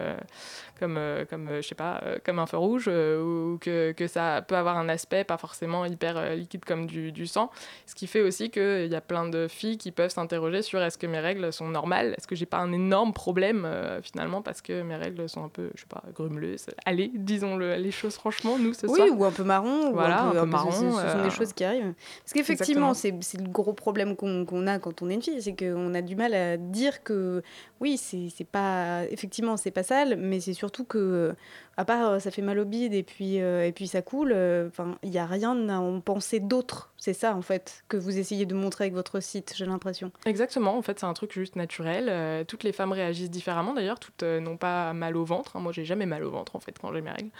[0.78, 4.06] comme, euh, comme euh, je sais pas, euh, comme un feu rouge, ou que, que,
[4.06, 7.50] ça peut avoir un aspect pas forcément hyper liquide comme du, du sang.
[7.86, 10.98] Ce qui fait aussi qu'il y a plein de filles qui peuvent s'interroger sur est-ce
[10.98, 13.68] que mes règles sont normales, est-ce que j'ai pas un énorme problème
[14.02, 16.66] finalement parce que mes règles sont un peu, je sais pas, grumeleuses?
[16.84, 19.08] Allez, disons -le, les choses franchement, nous ce oui, soir.
[19.12, 20.70] ou un peu marron, voilà, ou un peu, marron.
[20.70, 21.94] Ce, sont des choses qui arrivent.
[22.24, 25.94] Parce qu'effectivement, c'est le gros problème qu'on a quand on est une fille, c'est qu'on
[25.94, 27.42] a du mal à dire que
[27.80, 31.34] oui, c'est pas effectivement c'est pas sale, mais c'est surtout que
[31.76, 34.32] à part euh, ça fait mal au bide et puis euh, et puis ça coule,
[34.34, 36.92] euh, enfin il y a rien à en penser d'autre.
[36.96, 40.10] C'est ça en fait que vous essayez de montrer avec votre site, j'ai l'impression.
[40.24, 42.44] Exactement, en fait c'est un truc juste naturel.
[42.46, 45.56] toutes les femmes réagissent différemment d'ailleurs, toutes n'ont pas mal au ventre.
[45.56, 45.60] Hein.
[45.60, 47.30] Moi j'ai jamais mal au ventre en fait quand j'ai mes règles.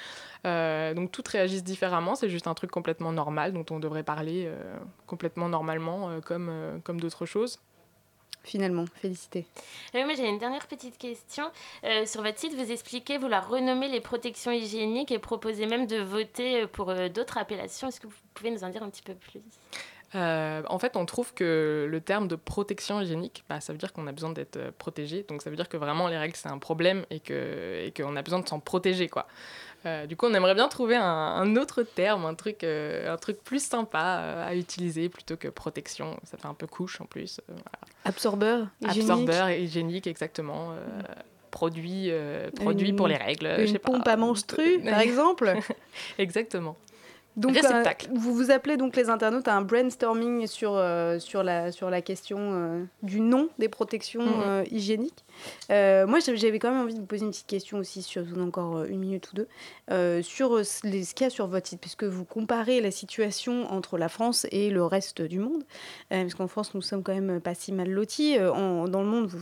[0.47, 2.15] Donc toutes réagissent différemment.
[2.15, 4.51] C'est juste un truc complètement normal dont on devrait parler
[5.07, 7.59] complètement normalement comme comme d'autres choses
[8.47, 8.85] finalement.
[8.95, 9.47] Félicité.
[9.93, 11.45] Oui, moi j'ai une dernière petite question.
[11.85, 15.99] Euh, sur votre site, vous expliquez vouloir renommer les protections hygiéniques et proposer même de
[15.99, 17.89] voter euh, pour euh, d'autres appellations.
[17.89, 19.41] Est-ce que vous pouvez nous en dire un petit peu plus?
[20.15, 24.07] En fait, on trouve que le terme de protection hygiénique, bah, ça veut dire qu'on
[24.07, 25.25] a besoin d'être protégé.
[25.25, 28.17] Donc, ça veut dire que vraiment les règles, c'est un problème et qu'on et qu'on
[28.17, 29.11] a besoin de s'en protéger.
[29.11, 29.27] Quoi.
[29.85, 33.43] Euh, du coup, on aimerait bien trouver un, autre terme, un truc, euh, un truc
[33.43, 36.19] plus sympa euh, à utiliser plutôt que protection.
[36.25, 37.41] Ça fait un peu couche en plus.
[38.05, 39.11] Absorbeur hygiénique.
[39.11, 40.73] Absorbeur hygiénique, exactement.
[41.51, 42.11] Produit,
[42.55, 43.49] produit pour les règles.
[43.59, 45.55] Une pompe à menstru, par exemple
[46.19, 46.77] Exactement.
[47.37, 47.59] Donc,
[48.15, 50.83] vous vous appelez donc les internautes à un brainstorming sur,
[51.19, 54.75] sur, la, sur la question du nom des protections mm-hmm.
[54.75, 55.25] hygiéniques.
[55.71, 58.79] Euh, moi, j'avais quand même envie de vous poser une petite question aussi, sur encore
[58.79, 59.49] euh, une minute ou deux,
[59.91, 63.71] euh, sur les, ce qu'il y a sur votre site, puisque vous comparez la situation
[63.71, 65.65] entre la France et le reste du monde,
[66.11, 68.39] parce qu'en France, nous sommes quand même pas si mal lotis.
[68.39, 69.39] dans le monde, vous,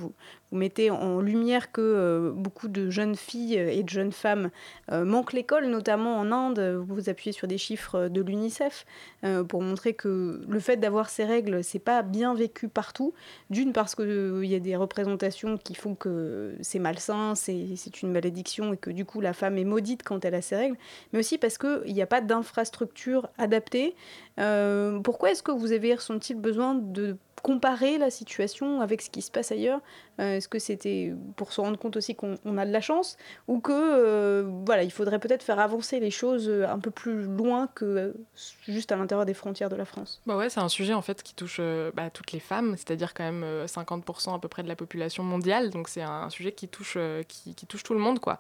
[0.51, 4.51] vous mettez en lumière que beaucoup de jeunes filles et de jeunes femmes
[4.91, 6.61] manquent l'école, notamment en Inde.
[6.87, 8.87] Vous vous appuyez sur des chiffres de l'UNICEF
[9.49, 13.15] pour montrer que le fait d'avoir ces règles, c'est pas bien vécu partout.
[13.51, 18.73] D'une, parce qu'il y a des représentations qui font que c'est malsain, c'est une malédiction
[18.73, 20.77] et que du coup la femme est maudite quand elle a ses règles,
[21.13, 23.95] mais aussi parce qu'il n'y a pas d'infrastructure adaptée.
[24.39, 29.11] Euh, pourquoi est-ce que vous avez ressenti le besoin de comparer la situation avec ce
[29.11, 29.81] qui se passe ailleurs
[30.19, 33.19] euh, Est-ce que c'était pour se rendre compte aussi qu'on a de la chance
[33.49, 37.69] ou que euh, voilà, il faudrait peut-être faire avancer les choses un peu plus loin
[37.75, 38.15] que
[38.67, 40.23] juste à l'intérieur des frontières de la France?
[40.27, 41.61] Bah ouais, c'est un sujet en fait qui touche
[41.95, 45.69] bah, toutes les femmes, c'est-à-dire quand même 50% à peu près de la population mondiale,
[45.69, 46.97] donc c'est un sujet qui touche,
[47.29, 48.39] qui, touche tout le monde quoi.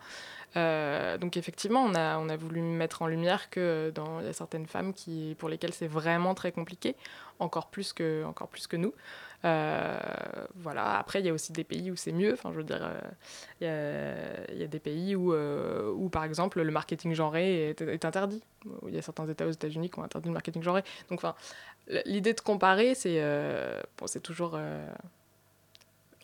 [0.56, 4.28] Euh, donc effectivement, on a, on a voulu mettre en lumière que dans, il y
[4.28, 6.94] a certaines femmes qui, pour lesquelles c'est vraiment très compliqué.
[7.40, 8.94] encore plus que, encore plus que nous.
[9.44, 9.98] Euh,
[10.54, 10.98] voilà.
[10.98, 12.32] Après, il y a aussi des pays où c'est mieux.
[12.32, 12.88] Enfin, je veux dire,
[13.60, 18.42] il y, a des pays où, où, par exemple, le marketing genré est, est, interdit.
[18.86, 20.82] Il y a certains États aux États-Unis qui ont interdit le marketing genré.
[21.10, 21.34] Donc, enfin,
[22.06, 23.20] l'idée de comparer, c'est
[23.98, 24.58] bon, c'est toujours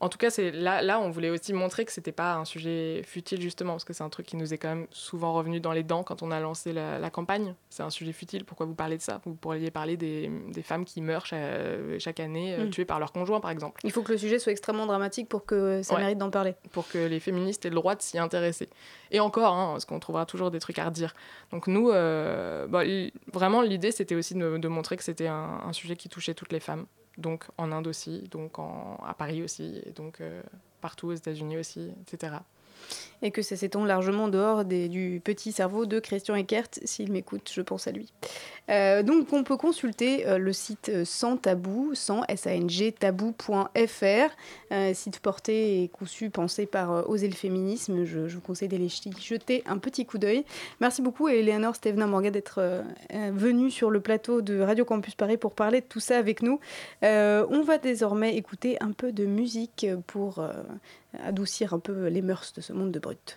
[0.03, 3.03] en tout cas, c'est là, là, on voulait aussi montrer que c'était pas un sujet
[3.05, 5.73] futile justement, parce que c'est un truc qui nous est quand même souvent revenu dans
[5.73, 7.55] les dents quand on a lancé la, campagne.
[7.69, 8.47] C'est un sujet futile.
[8.47, 9.21] Pourquoi vous parlez de ça?
[9.27, 12.71] Vous pourriez parler des, des, femmes qui meurent chaque, année, euh, mm.
[12.71, 13.81] tuées par leur conjoint, par exemple.
[13.85, 16.55] Il faut que le sujet soit extrêmement dramatique pour que ça mérite d'en parler.
[16.73, 18.71] Pour que les féministes aient le droit de s'y intéresser.
[19.11, 21.13] Et encore, hein, parce qu'on trouvera toujours des trucs à redire.
[21.51, 22.85] Donc nous, euh, bah,
[23.35, 26.61] vraiment, l'idée, c'était aussi de, montrer que c'était un, un sujet qui touchait toutes les
[26.61, 26.87] femmes
[27.21, 30.43] donc en Inde aussi, donc à Paris aussi, et donc euh,
[30.81, 32.37] partout aux États-Unis aussi, etc
[33.23, 36.69] et que ça s'étend largement dehors des, du petit cerveau de Christian Eckert.
[36.85, 38.13] S'il m'écoute, je pense à lui.
[38.71, 45.19] Euh, donc on peut consulter euh, le site euh, sans tabou, sans S-A-N-G, tabou.fr, site
[45.21, 48.05] porté et conçu, pensé par Oser le féminisme.
[48.05, 50.45] Je, vous conseille d'aller jeter un petit coup d'œil.
[50.81, 52.83] Merci beaucoup Eleanor Stevena Morga d'être
[53.33, 56.61] venue sur le plateau de Radio Campus Paris pour parler de tout ça avec nous.
[57.03, 60.43] on va désormais écouter un peu de musique pour
[61.25, 63.35] adoucir un peu les mœurs de ce monde de brut.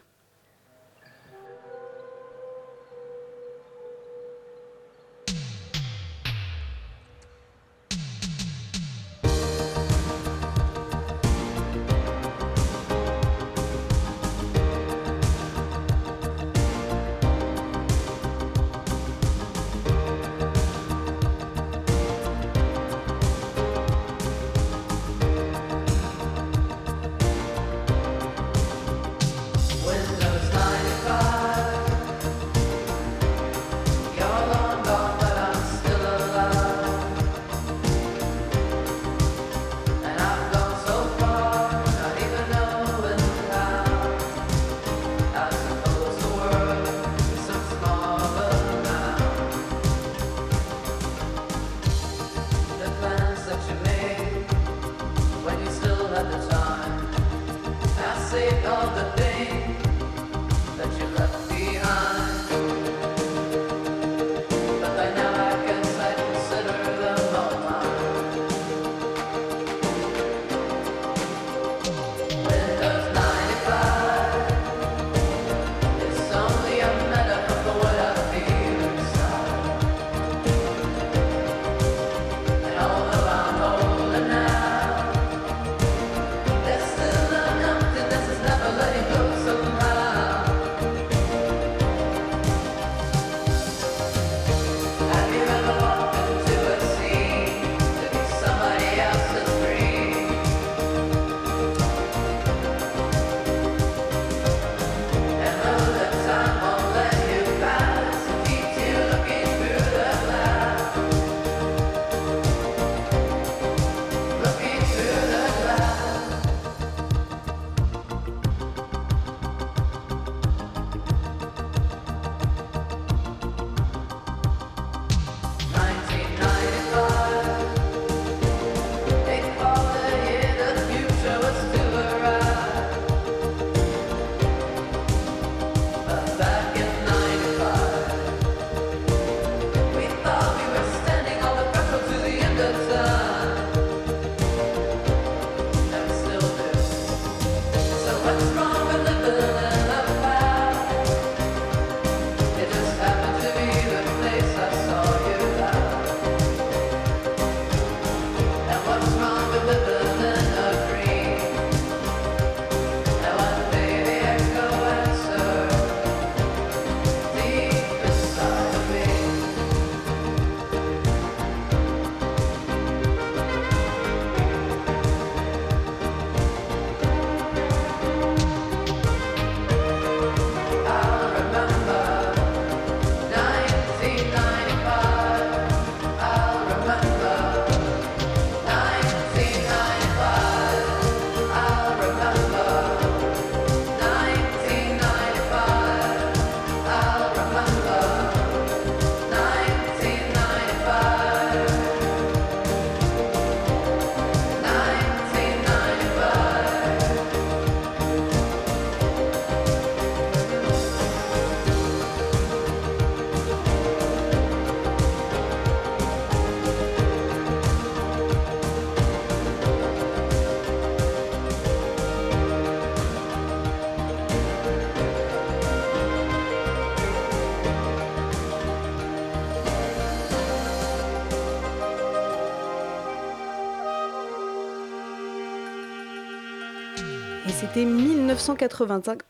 [237.73, 239.21] C'était 1985.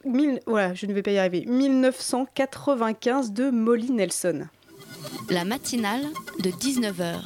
[0.45, 1.45] voilà, je ne vais pas y arriver.
[1.45, 4.47] 1995 de Molly Nelson.
[5.29, 6.01] La matinale
[6.39, 7.21] de 19h.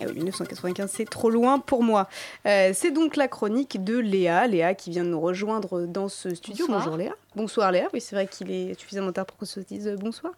[0.00, 2.08] Ah oui, 1995, c'est trop loin pour moi.
[2.46, 6.34] Euh, c'est donc la chronique de Léa, Léa qui vient de nous rejoindre dans ce
[6.34, 6.66] studio.
[6.66, 7.12] Bonjour Léa.
[7.36, 10.34] Bonsoir Léa, oui c'est vrai qu'il est suffisamment tard pour qu'on se dise euh, bonsoir.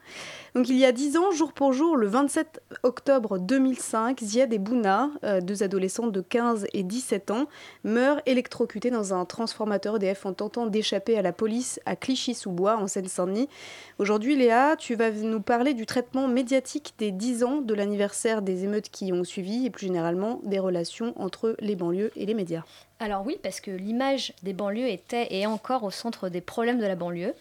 [0.55, 4.59] Donc il y a dix ans, jour pour jour, le 27 octobre 2005, Ziad et
[4.59, 7.49] Bouna, euh, deux adolescents de 15 et 17 ans,
[7.85, 12.87] meurent électrocutés dans un transformateur EDF en tentant d'échapper à la police à Clichy-sous-Bois en
[12.87, 13.51] Seine-Saint-Denis.
[13.99, 18.65] Aujourd'hui Léa, tu vas nous parler du traitement médiatique des 10 ans de l'anniversaire des
[18.65, 22.63] émeutes qui ont suivi et plus généralement des relations entre les banlieues et les médias.
[22.99, 26.79] Alors oui, parce que l'image des banlieues était et est encore au centre des problèmes
[26.79, 27.35] de la banlieue.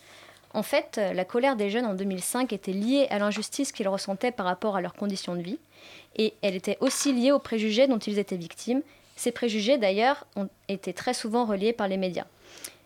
[0.54, 4.46] En fait, la colère des jeunes en 2005 était liée à l'injustice qu'ils ressentaient par
[4.46, 5.60] rapport à leurs conditions de vie,
[6.18, 8.82] et elle était aussi liée aux préjugés dont ils étaient victimes.
[9.18, 12.26] Ces préjugés, d'ailleurs, ont été très souvent reliés par les médias.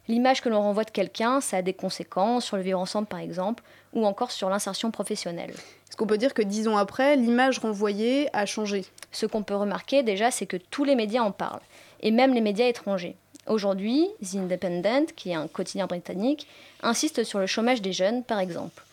[0.08, 3.20] L'image que l'on renvoie de quelqu'un, ça a des conséquences sur le vivre ensemble, par
[3.20, 5.52] exemple, ou encore sur l'insertion professionnelle.
[5.52, 8.86] Est-ce qu'on peut dire que dix ans après, l'image renvoyée a changé?
[9.12, 11.62] Ce qu'on peut remarquer déjà, c'est que tous les médias en parlent
[12.02, 13.16] et même les médias étrangers.
[13.48, 16.48] Aujourd'hui, The Independent, qui est un quotidien britannique,
[16.84, 18.84] insiste sur le chômage des jeunes, par exemple.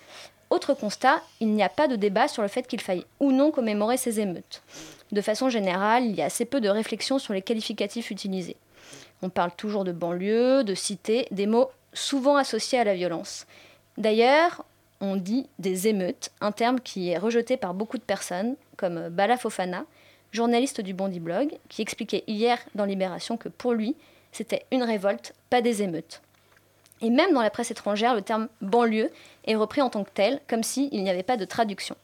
[0.49, 3.51] Autre constat, il n'y a pas de débat sur le fait qu'il faille ou non
[3.51, 4.63] commémorer ces émeutes.
[5.13, 8.57] De façon générale, il y a assez peu de réflexion sur les qualificatifs utilisés.
[9.23, 13.47] On parle toujours de banlieue, de cité, des mots souvent associés à la violence.
[13.99, 14.65] D'ailleurs,
[15.01, 19.37] on dit des émeutes, un terme qui est rejeté par beaucoup de personnes, comme Bala
[19.37, 19.85] Fofana,
[20.33, 23.97] journaliste du Bondi Blog, qui expliquait hier dans Libération que pour lui,
[24.33, 26.21] c'était une révolte, pas des émeutes.
[27.01, 29.11] Et même dans la presse étrangère, le terme banlieue
[29.47, 31.97] est repris en tant que tel, comme s'il n'y avait pas de traduction.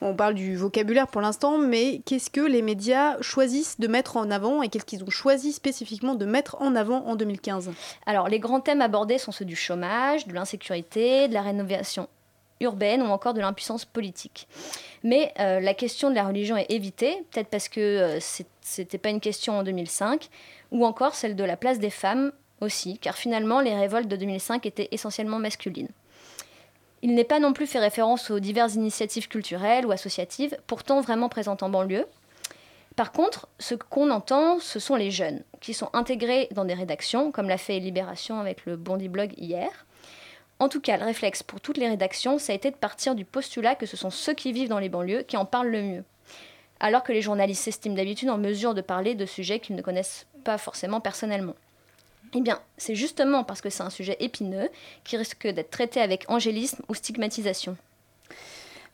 [0.00, 4.30] On parle du vocabulaire pour l'instant, mais qu'est-ce que les médias choisissent de mettre en
[4.30, 7.72] avant et qu'est-ce qu'ils ont choisi spécifiquement de mettre en avant en 2015
[8.06, 12.08] Alors, les grands thèmes abordés sont ceux du chômage, de l'insécurité, de la rénovation
[12.60, 14.48] urbaine ou encore de l'impuissance politique.
[15.04, 18.18] Mais euh, la question de la religion est évitée, peut-être parce que euh,
[18.60, 20.28] c'était pas une question en 2005,
[20.70, 24.66] ou encore celle de la place des femmes aussi, car finalement les révoltes de 2005
[24.66, 25.88] étaient essentiellement masculines.
[27.02, 31.28] Il n'est pas non plus fait référence aux diverses initiatives culturelles ou associatives, pourtant vraiment
[31.28, 32.06] présentes en banlieue.
[32.96, 37.30] Par contre, ce qu'on entend, ce sont les jeunes, qui sont intégrés dans des rédactions,
[37.30, 39.86] comme l'a fait Libération avec le Bondi Blog hier,
[40.60, 43.24] en tout cas, le réflexe pour toutes les rédactions, ça a été de partir du
[43.24, 46.04] postulat que ce sont ceux qui vivent dans les banlieues qui en parlent le mieux.
[46.80, 50.26] Alors que les journalistes s'estiment d'habitude en mesure de parler de sujets qu'ils ne connaissent
[50.44, 51.54] pas forcément personnellement.
[52.34, 54.68] Eh bien, c'est justement parce que c'est un sujet épineux
[55.04, 57.76] qui risque d'être traité avec angélisme ou stigmatisation.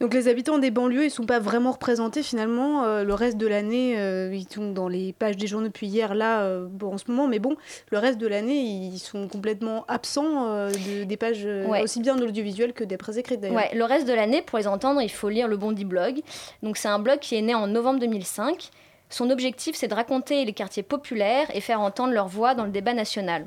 [0.01, 2.85] Donc les habitants des banlieues, ils sont pas vraiment représentés finalement.
[2.85, 6.15] Euh, le reste de l'année, euh, ils sont dans les pages des journaux depuis hier,
[6.15, 7.57] là, euh, bon, en ce moment, mais bon,
[7.91, 11.47] le reste de l'année, ils sont complètement absents des pages
[11.83, 13.57] aussi bien de l'audiovisuel que des presse écrites d'ailleurs.
[13.57, 16.21] Ouais, le reste de l'année, pour les entendre, il faut lire le Bondi Blog.
[16.63, 18.71] Donc c'est un blog qui est né en novembre 2005.
[19.11, 22.71] Son objectif, c'est de raconter les quartiers populaires et faire entendre leur voix dans le
[22.71, 23.47] débat national.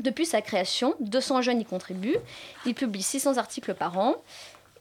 [0.00, 2.18] Depuis sa création, 200 jeunes y contribuent.
[2.66, 4.16] Il publie 600 articles par an.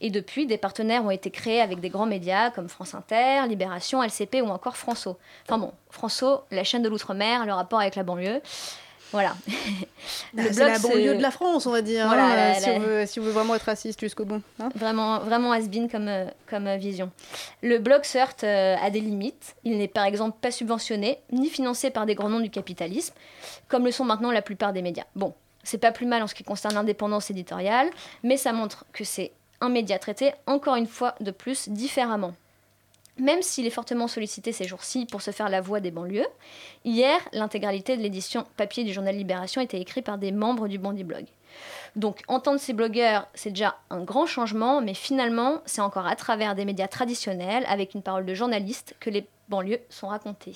[0.06, 4.04] Et depuis, des partenaires ont été créés avec des grands médias comme France Inter, Libération,
[4.04, 5.18] LCP ou encore François.
[5.48, 8.40] Enfin bon, François, la chaîne de l'outre-mer, le rapport avec la banlieue.
[9.12, 9.36] Voilà.
[10.34, 13.20] Bah, c'est la banlieue de la France, on va dire, hein, si, On veut, si,
[13.20, 14.44] on veut, vraiment être raciste jusqu'au bout.
[14.60, 14.70] Hein.
[14.76, 17.10] vraiment, vraiment has-been comme, euh, comme euh, vision.
[17.64, 19.56] Le blog certes euh, a des limites.
[19.64, 23.16] Il n'est par exemple pas subventionné, ni financé par des grands noms du capitalisme,
[23.70, 25.06] comme le sont maintenant la plupart des médias.
[25.16, 25.34] Bon,
[25.64, 27.90] c'est pas plus mal en ce qui concerne l'indépendance éditoriale,
[28.22, 29.32] mais ça montre que c'est
[29.66, 32.34] un média traité encore une fois de plus différemment.
[33.18, 36.28] Même s'il est fortement sollicité ces jours-ci pour se faire la voix des banlieues,
[36.84, 41.06] hier, l'intégralité de l'édition papier du journal Libération était écrite par des membres du Bandy
[41.06, 41.26] Blog.
[41.96, 46.56] Donc entendre ces blogueurs, c'est déjà un grand changement, mais finalement, c'est encore à travers
[46.56, 50.56] des médias traditionnels, avec une parole de journaliste, que les banlieues sont racontées.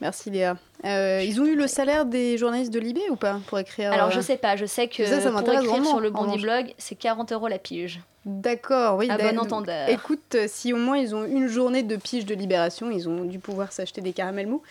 [0.00, 0.56] Merci Léa.
[0.84, 4.10] Euh, ils ont eu le salaire des journalistes de Libé ou pas pour écrire Alors
[4.10, 6.94] je euh, sais pas, je sais que ça, pour écrire sur le Bondi Blog, c'est
[6.94, 8.00] 40 euros la pige.
[8.24, 9.08] D'accord, oui.
[9.10, 9.88] À bon entendeur.
[9.88, 13.24] Écoute, euh, si au moins ils ont une journée de pige de libération, ils ont
[13.24, 14.62] dû pouvoir s'acheter des caramels mous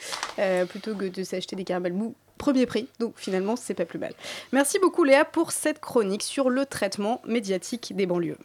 [0.70, 2.88] plutôt que de s'acheter des caramels mous premier prix.
[3.00, 4.14] Donc finalement, c'est pas plus mal.
[4.52, 8.38] Merci beaucoup Léa pour cette chronique sur le traitement médiatique des banlieues.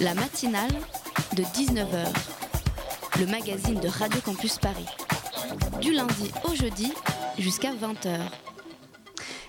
[0.00, 0.70] La matinale
[1.34, 2.37] de 19h
[3.18, 4.86] le magazine de Radio Campus Paris.
[5.80, 6.92] Du lundi au jeudi
[7.36, 8.16] jusqu'à 20h.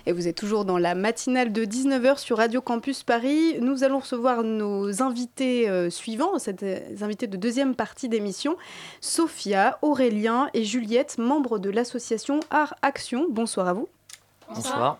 [0.08, 3.60] Et vous êtes toujours dans la matinale de 19h sur Radio Campus Paris.
[3.62, 6.56] Nous allons recevoir nos invités euh, suivants, ces
[7.04, 8.58] invités de deuxième partie d'émission,
[9.02, 13.28] Sophia, Aurélien et Juliette, membres de l'association Art Action.
[13.30, 13.88] Bonsoir à vous.
[14.52, 15.00] Bonsoir.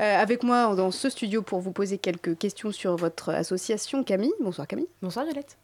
[0.00, 4.32] Euh, avec moi dans ce studio pour vous poser quelques questions sur votre association, Camille.
[4.40, 4.88] Bonsoir Camille.
[5.02, 5.56] Bonsoir Violette.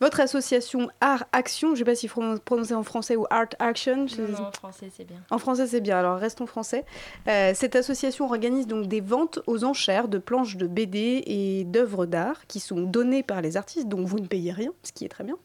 [0.00, 3.48] Votre association Art Action, je ne sais pas s'il faut prononcer en français ou Art
[3.58, 4.06] Action.
[4.18, 5.18] Non, en français c'est bien.
[5.30, 6.84] En français c'est bien, alors restons français.
[7.28, 12.06] Euh, cette association organise donc des ventes aux enchères de planches de BD et d'œuvres
[12.06, 15.08] d'art qui sont données par les artistes, donc vous ne payez rien, ce qui est
[15.08, 15.36] très bien.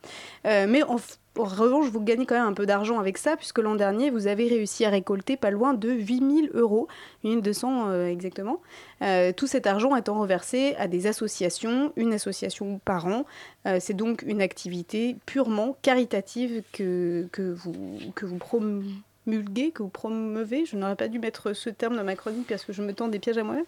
[0.46, 0.98] Euh, mais en
[1.40, 4.28] en revanche, vous gagnez quand même un peu d'argent avec ça, puisque l'an dernier, vous
[4.28, 6.88] avez réussi à récolter pas loin de 8000 euros,
[7.24, 8.62] 8200 euh, exactement.
[9.02, 13.26] Euh, tout cet argent étant reversé à des associations, une association par an.
[13.66, 17.74] Euh, c'est donc une activité purement caritative que, que vous,
[18.16, 18.38] que vous
[19.26, 20.66] mulguer, que vous promeuvez.
[20.66, 23.08] Je n'aurais pas dû mettre ce terme dans ma chronique parce que je me tends
[23.08, 23.66] des pièges à moi-même.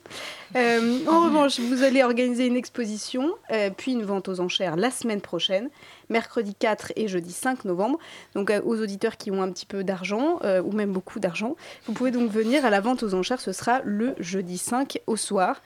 [0.55, 4.91] Euh, en revanche, vous allez organiser une exposition, euh, puis une vente aux enchères la
[4.91, 5.69] semaine prochaine,
[6.09, 7.99] mercredi 4 et jeudi 5 novembre.
[8.33, 11.55] Donc euh, aux auditeurs qui ont un petit peu d'argent, ou même beaucoup d'argent,
[11.85, 13.39] vous pouvez donc venir à la vente aux enchères.
[13.39, 15.61] Ce sera le jeudi 5 au soir.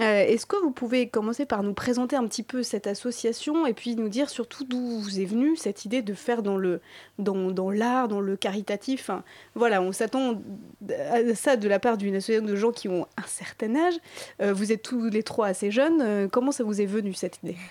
[0.00, 3.74] Euh, est-ce que vous pouvez commencer par nous présenter un petit peu cette association et
[3.74, 6.80] puis nous dire surtout d'où vous est venue cette idée de faire dans le
[7.20, 9.10] dans, dans l'art, dans le caritatif
[9.54, 10.42] Voilà, on s'attend
[10.90, 13.94] à ça de la part d'une association de gens qui ont un certain âge.
[14.42, 16.02] Euh, vous êtes tous les trois assez jeunes.
[16.02, 17.56] Euh, comment ça vous est venu cette idée?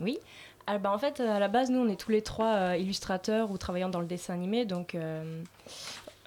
[0.00, 0.18] Oui.
[0.68, 3.58] Ah, bah, en fait, à la base, nous, on est tous les trois illustrateurs ou
[3.58, 4.64] travaillant dans le dessin animé.
[4.64, 4.96] Donc,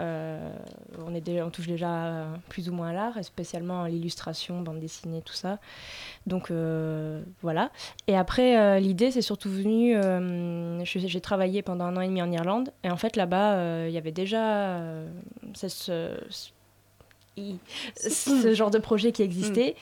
[0.02, 5.34] on, est on touche déjà plus ou moins à l'art, spécialement l'illustration, bande dessinée, tout
[5.34, 5.58] ça.
[6.26, 7.70] Donc euh, voilà.
[8.06, 9.96] Et après, euh, l'idée, c'est surtout venu.
[10.84, 13.98] J'ai travaillé pendant un an et demi en Irlande, et en fait, là-bas, il y
[13.98, 14.80] avait déjà
[15.54, 16.16] ce,
[18.54, 19.74] genre de projet qui existait.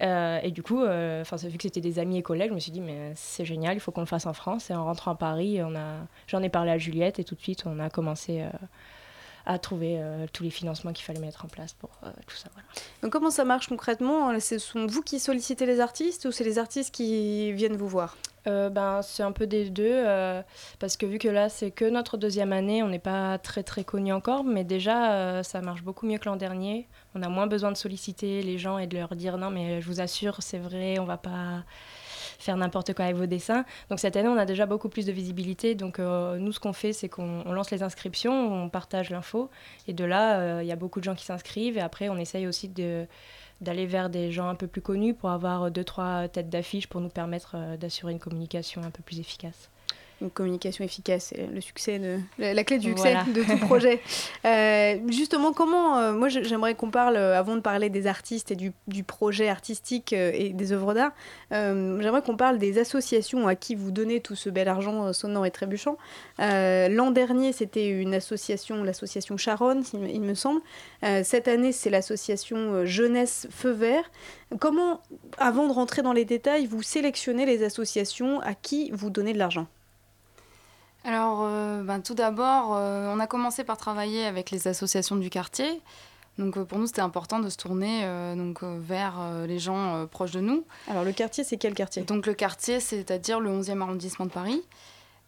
[0.00, 2.80] et du coup, enfin, vu que c'était des amis et collègues, je me suis dit,
[2.80, 4.70] mais c'est génial, il faut qu'on le fasse en France.
[4.70, 7.40] Et en rentrant à Paris, on a, j'en ai parlé à Juliette et tout de
[7.40, 8.42] suite, on a commencé
[9.46, 12.48] à trouver euh, tous les financements qu'il fallait mettre en place pour euh, tout ça.
[13.02, 14.38] Donc comment ça marche concrètement?
[14.40, 18.16] Ce sont vous qui sollicitez les artistes ou c'est les artistes qui viennent vous voir?
[18.46, 20.04] Euh, ben, c'est un peu des deux,
[20.78, 23.84] parce que vu que là, c'est que notre deuxième année, on n'est pas très très
[23.84, 26.86] connu encore, mais déjà, ça marche beaucoup mieux que l'an dernier.
[27.14, 29.86] On a moins besoin de solliciter les gens et de leur dire non, mais je
[29.86, 31.64] vous assure, c'est vrai, on va pas
[32.38, 33.64] faire n'importe quoi avec vos dessins.
[33.90, 35.74] Donc cette année, on a déjà beaucoup plus de visibilité.
[35.74, 39.50] Donc euh, nous, ce qu'on fait, c'est qu'on lance les inscriptions, on partage l'info.
[39.88, 41.76] Et de là, euh, il y a beaucoup de gens qui s'inscrivent.
[41.76, 43.06] Et après, on essaye aussi de
[43.60, 47.00] d'aller vers des gens un peu plus connus pour avoir deux, trois têtes d'affiche pour
[47.00, 49.70] nous permettre euh, d'assurer une communication un peu plus efficace
[50.20, 54.00] une communication efficace, c'est le succès de, la, clé du succès de tout projet.
[54.44, 58.56] Euh, justement, comment, euh, moi j'aimerais qu'on parle, euh, avant de parler des artistes et
[58.56, 61.12] du, projet artistique et des œuvres d'art,
[61.50, 65.50] j'aimerais qu'on parle des associations à qui vous donnez tout ce bel argent sonnant et
[65.50, 65.96] trébuchant.
[66.38, 70.60] L'an dernier, c'était une association, l'association Charonne, il me semble.
[71.22, 74.10] cette année, c'est l'association Jeunesse Feu Vert.
[74.58, 75.00] Comment,
[75.38, 79.38] avant de rentrer dans les détails, vous sélectionnez les associations à qui vous donnez de
[79.38, 79.66] l'argent?
[81.04, 85.28] Alors, euh, ben, tout d'abord, euh, on a commencé par travailler avec les associations du
[85.28, 85.82] quartier.
[86.38, 90.40] Donc, euh, pour nous, c'était important de se tourner donc, vers les gens proches de
[90.40, 90.64] nous.
[90.88, 92.02] Alors, le quartier, c'est quel quartier?
[92.02, 94.62] Donc, le quartier, c'est-à-dire le 11e arrondissement de Paris.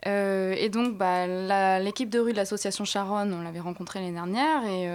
[0.07, 4.65] et donc, bah, l'équipe de rue de l'association Charonne, on l'avait rencontrée l'année dernière.
[4.65, 4.89] Et,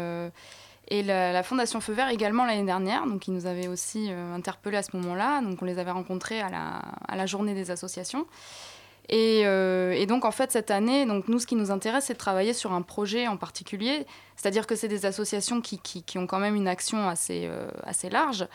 [0.87, 3.05] et la, Fondation Feu Vert également l'année dernière.
[3.05, 5.41] Donc, ils nous avaient aussi interpellés à ce moment-là.
[5.41, 8.25] Donc, on les avait rencontrés à la, à la journée des associations.
[9.11, 12.19] Euh, et, donc, en fait, cette année, donc, nous, ce qui nous intéresse, c'est de
[12.19, 14.05] travailler sur un projet en particulier.
[14.35, 18.09] C'est-à-dire que c'est des associations qui, qui, ont quand même une action assez, euh, assez
[18.09, 18.47] large.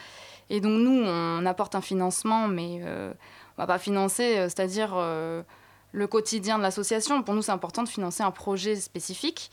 [0.48, 3.12] Et donc, nous, on apporte un financement, mais euh,
[3.58, 7.22] on ne va pas financer, c'est-à-dire le quotidien de l'association.
[7.22, 9.50] Pour nous, c'est important de financer un projet spécifique.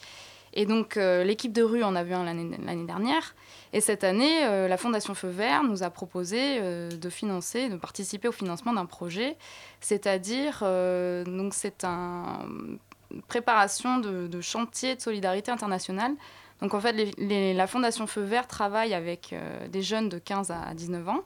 [0.53, 3.33] Et donc, l'équipe de rue en a vu un l'année dernière.
[3.73, 8.31] Et cette année, la Fondation Feu Vert nous a proposé de financer, de participer au
[8.31, 9.35] financement d'un projet
[9.83, 12.79] c'est-à-dire, euh, c'est une
[13.27, 16.13] préparation de, chantier de solidarité internationale.
[16.61, 20.73] Donc en fait, la Fondation Feu Vert travaille avec euh, des jeunes de 15 à
[20.73, 21.23] 19 ans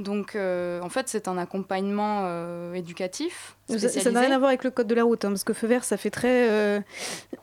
[0.00, 3.56] donc, euh, en fait, c'est un accompagnement euh, éducatif.
[3.68, 5.66] Ça n'a rien à voir avec le code de la route, hein, parce que feu
[5.66, 6.48] vert, ça fait très.
[6.48, 6.80] Euh,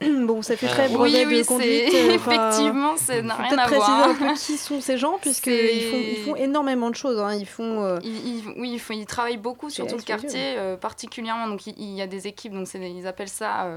[0.00, 1.94] bon, ça fait très brevet oui, oui, de conduite.
[1.94, 3.68] Effectivement, ça n'a rien à voir.
[3.68, 7.20] préciser un peu qui sont ces gens, puisqu'ils font, ils font énormément de choses.
[7.20, 7.34] Hein.
[7.34, 7.98] Ils font.
[8.02, 11.46] oui, ils, travaillent beaucoup sur tout le quartier, particulièrement.
[11.46, 13.68] Donc, il, y a des équipes, donc ils appellent ça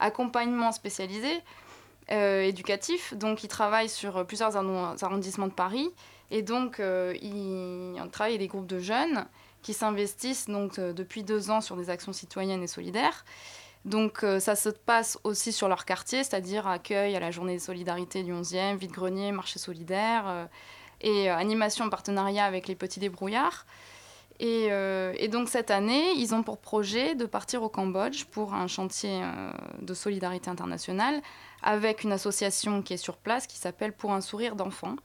[0.00, 1.42] accompagnement spécialisé.
[2.08, 5.90] éducatif, donc ils travaillent sur plusieurs arrondissements de Paris
[6.32, 9.26] et donc, euh, il, travaille avec des groupes de jeunes
[9.62, 13.24] qui s'investissent donc euh, depuis deux ans sur des actions citoyennes et solidaires.
[13.84, 18.22] Donc ça se passe aussi sur leur quartier, c'est-à-dire accueil à la journée de solidarité
[18.22, 20.48] du 11e, vide-grenier, marché solidaire
[21.00, 23.66] et animation en partenariat avec les petits débrouillards.
[24.42, 28.66] Euh, et, donc cette année, ils ont pour projet de partir au Cambodge pour un
[28.66, 31.22] chantier euh, de solidarité internationale
[31.62, 34.96] avec une association qui est sur place qui s'appelle Pour un sourire d'enfant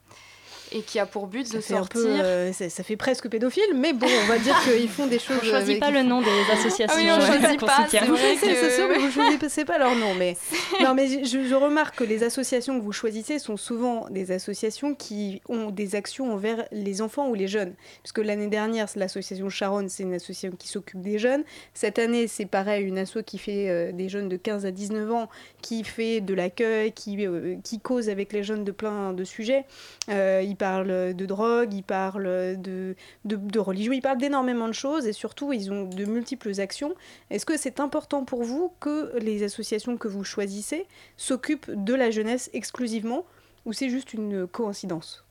[0.72, 2.02] et qui a pour but de sortir.
[2.06, 5.38] Euh, ça, fait presque pédophile, mais bon, on va dire qu'ils font des choses.
[5.42, 6.88] On choisit pas le nom des associations.
[6.90, 7.88] Ah oui, on choisit pas.
[7.90, 8.88] C'est que...
[8.88, 10.14] mais vous choisissez pas leur nom.
[10.16, 10.36] Mais
[10.82, 15.42] non, mais je, remarque que les associations que vous choisissez sont souvent des associations qui
[15.50, 17.74] ont des actions envers les enfants ou les jeunes.
[18.04, 21.44] Puisque l'année dernière, l'association Sharon, c'est une association qui s'occupe des jeunes.
[21.74, 25.12] Cette année, c'est pareil, une asso qui fait euh, des jeunes de 15 à 19
[25.12, 25.30] ans,
[25.62, 29.66] qui fait de l'accueil, qui, euh, qui cause avec les jeunes de plein de sujets.
[30.10, 32.96] Euh, parlent de drogue, ils parlent de,
[33.26, 36.94] de, religion, ils parlent d'énormément de choses et surtout ils ont de multiples actions.
[37.30, 40.86] Est-ce que c'est important pour vous que les associations que vous choisissez
[41.16, 43.26] s'occupent de la jeunesse exclusivement
[43.66, 45.24] ou c'est juste une coïncidence?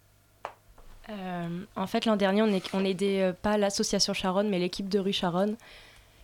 [1.08, 5.12] Euh, En fait, l'an dernier, on n'aidait euh, pas l'association Charonne, mais l'équipe de rue
[5.12, 5.56] Charonne,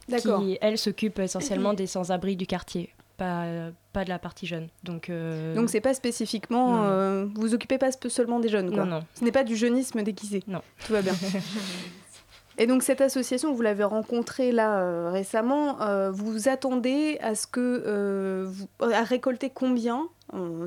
[0.08, 4.68] qui, elle, s'occupe essentiellement des sans-abri du quartier pas, pas de la partie jeune.
[4.82, 5.54] Donc, euh...
[5.54, 6.84] donc c'est pas spécifiquement.
[6.84, 8.84] Euh, vous vous occupez pas seulement des jeunes, quoi.
[8.84, 9.06] Non, non.
[9.14, 10.42] Ce n'est pas du jeunisme déguisé.
[10.46, 10.62] Non.
[10.86, 11.14] Tout va bien.
[12.58, 15.80] Et donc cette association, vous l'avez rencontrée là euh, récemment.
[15.80, 20.08] Euh, vous attendez à ce que vous, à récolter combien,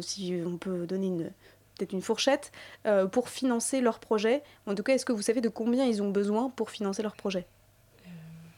[0.01, 1.31] si on peut donner une
[1.77, 2.53] peut-être une fourchette,
[3.11, 4.43] pour financer leur projet.
[4.65, 7.15] En tout cas, est-ce que vous savez de combien ils ont besoin pour financer leur
[7.15, 7.45] projet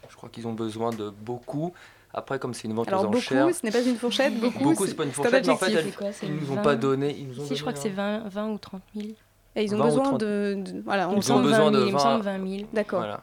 [0.08, 1.74] Je crois qu'ils ont besoin de beaucoup.
[2.14, 3.54] Après, comme c'est une vente Alors, aux beaucoup, enchères.
[3.54, 4.64] ce n'est pas une fourchette, beaucoup.
[4.64, 5.84] Beaucoup, c'est pas une fourchette, mais en fait,
[6.22, 7.14] ils nous ont pas donné.
[7.18, 9.08] Ils nous ont si, je crois que c'est 20, 20 ou 30 000.
[9.56, 12.68] Et ils ont besoin de, Voilà, on ils ont besoin 000, de 20 20 000.
[12.72, 13.00] D'accord.
[13.00, 13.22] Voilà.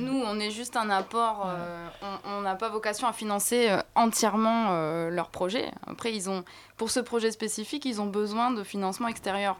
[0.00, 1.48] nous, on est juste un apport.
[1.48, 1.88] Euh,
[2.24, 5.70] on n'a pas vocation à financer euh, entièrement euh, leur projet.
[5.86, 6.44] Après, ils ont,
[6.76, 9.58] pour ce projet spécifique, ils ont besoin de financement extérieur.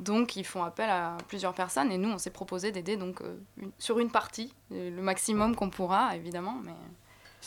[0.00, 1.92] Donc, ils font appel à plusieurs personnes.
[1.92, 3.20] Et nous, on s'est proposé d'aider donc
[3.56, 6.56] une, sur une partie, le maximum qu'on pourra, évidemment.
[6.64, 6.72] Mais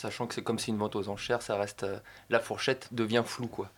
[0.02, 1.98] sachant que c'est comme si une vente aux enchères, ça reste euh,
[2.28, 3.70] la fourchette devient floue quoi.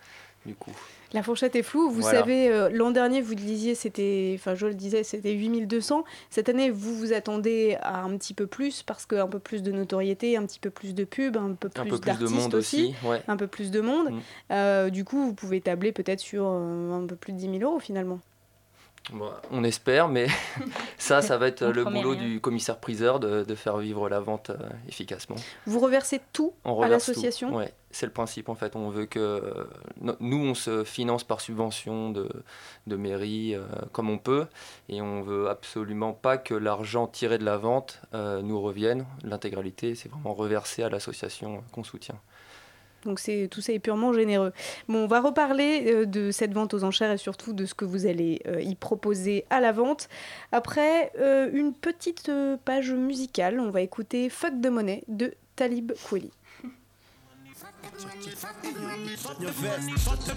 [0.47, 0.73] Du coup.
[1.15, 1.89] La fourchette est floue.
[1.89, 6.05] Vous savez, euh, l'an dernier, vous le disiez, c'était, enfin, je le disais, c'était 8200.
[6.29, 9.73] Cette année, vous vous attendez à un petit peu plus parce qu'un peu plus de
[9.73, 12.95] notoriété, un petit peu plus de pub, un peu plus, d'artistes aussi,
[13.27, 14.11] un peu plus de monde.
[14.11, 14.21] Mm.
[14.51, 17.81] Euh, du coup, vous pouvez tabler peut-être sur un peu plus de 10 000 euros
[17.81, 18.21] finalement
[19.51, 20.27] on espère, mais
[20.99, 24.57] ça, ça va être le boulot du commissaire priseur de, faire vivre la vente euh,
[24.89, 25.37] efficacement.
[25.67, 27.55] Vous reversez tout à l'association?
[27.55, 28.75] Oui, c'est le principe en fait.
[28.75, 29.69] On veut que
[30.01, 32.29] nous, on se finance par subvention de,
[32.87, 34.47] de mairie euh, comme on peut,
[34.89, 39.07] et on veut absolument pas que l'argent tiré de la vente euh, nous revienne.
[39.23, 42.19] L'intégralité, c'est vraiment reversé à l'association qu'on soutient.
[43.05, 44.53] Donc tout ça est purement généreux.
[44.89, 47.85] Bon, on va reparler euh, de cette vente aux enchères et surtout de ce que
[47.85, 50.09] vous allez euh, y proposer à la vente.
[50.53, 52.31] Après euh, une petite
[52.65, 56.31] page musicale, on va écouter Fuck de monnaie de Talib Kweli.
[59.41, 59.89] Your vest,
[60.27, 60.35] the.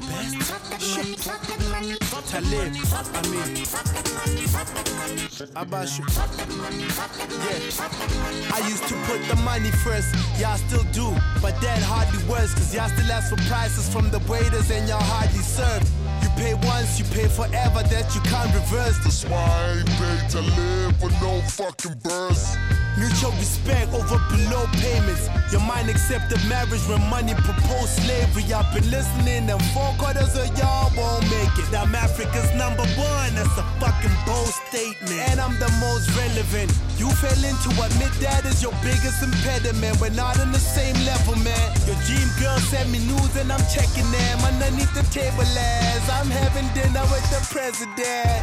[8.54, 12.74] I used to put the money first, y'all still do, but that hardly works, cause
[12.74, 16.07] y'all still ask for prices from the waiters and y'all hardly serve.
[16.22, 18.98] You pay once, you pay forever, that you can't reverse.
[19.04, 22.58] That's why I ain't paid to live with no fucking burst.
[22.98, 25.30] Mutual respect over below payments.
[25.52, 28.50] Your mind accepted marriage when money proposed slavery.
[28.50, 31.70] I've been listening, and four quarters of y'all won't make it.
[31.78, 35.22] I'm Africa's number one, that's a fucking bold statement.
[35.30, 36.74] And I'm the most relevant.
[36.98, 40.02] You fail into admit that is your biggest impediment.
[40.02, 41.68] We're not on the same level, man.
[41.86, 46.30] Your dream girl sent me news, and I'm checking them underneath the table as I'm
[46.32, 48.42] having dinner with the president.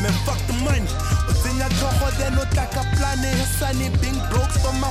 [0.00, 0.86] Man, fuck the money.
[1.28, 4.88] Usinya toko they no taka plane Sunny being broke for my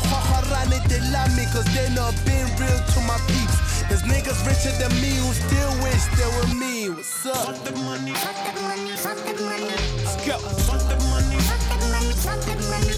[0.52, 3.82] run They love me cause they not being real to my peeps.
[3.88, 6.90] There's niggas richer than me who still wish they were me.
[6.90, 7.36] What's up?
[7.36, 9.72] Fuck the money, fuck the money, fuck the money.
[10.04, 10.38] Let's go.
[10.68, 12.96] Fuck the money, fuck the money, fuck the money.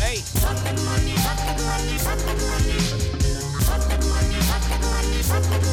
[0.00, 0.18] Hey.
[0.42, 2.78] Fuck the money, fuck the money, fuck the money.
[3.68, 5.71] Fuck the money, fuck the money, fuck the money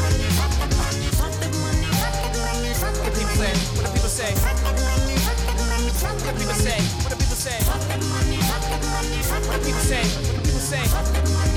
[4.20, 4.36] say?
[4.36, 6.80] What do people say?
[7.04, 7.56] What do people say?
[7.64, 8.60] What do people say?
[9.30, 10.04] What do people say?
[10.04, 11.49] What do people say?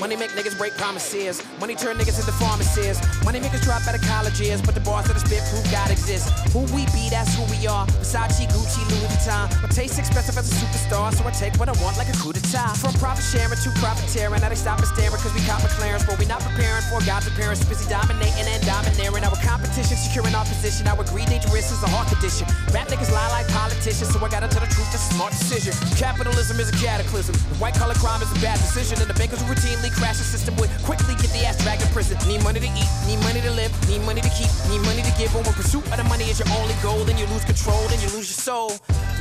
[0.00, 1.44] Money make niggas break promises.
[1.60, 3.04] Money turn niggas into pharmacists.
[3.22, 6.32] Money makers drop out of colleges, but the bars of the spit proof God exists.
[6.56, 7.86] Who we be, that's who we are.
[8.00, 9.46] Versace, Gucci, Louis Vuitton.
[9.62, 12.32] My taste expensive as a superstar, so I take what I want like a coup
[12.32, 12.74] d'etat.
[12.80, 16.18] From profit sharing to profiteering, now they stop and staring cause we cop McLaren's, but
[16.18, 17.62] we not preparing for God's appearance.
[17.68, 19.22] Busy dominating and domineering.
[19.28, 20.88] Our competition, securing our position.
[20.88, 22.48] Our greed dangerous is a heart condition.
[22.72, 25.76] Rap niggas lie like politicians, so I gotta tell the truth, that's a smart decision.
[26.00, 27.36] Capitalism is a cataclysm.
[27.60, 30.56] White collar crime is a bad decision, and the bankers who routinely crash the system
[30.56, 32.16] would quickly get the ass dragged to prison.
[32.24, 35.12] Need money to eat, need money to live, need money to keep, need money to
[35.20, 35.28] give.
[35.36, 38.00] But when pursuit of the money is your only goal, then you lose control, then
[38.00, 38.72] you lose your soul.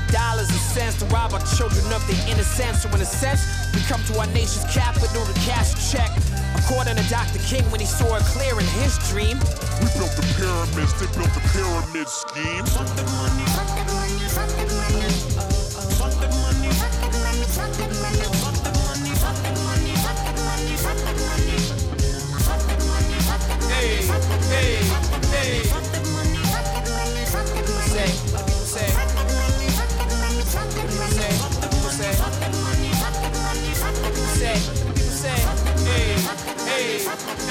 [0.08, 2.88] Dollars and cents to rob our children of their innocence.
[2.88, 3.44] So in a sense,
[3.76, 6.12] we come to our nation's capital to cash a check.
[6.56, 7.44] According to Dr.
[7.44, 9.36] King, when he saw it clear in his dream,
[9.84, 12.64] we built the pyramids, they built the pyramid scheme.
[12.72, 14.87] Fuck the money, fuck the money, fuck the money.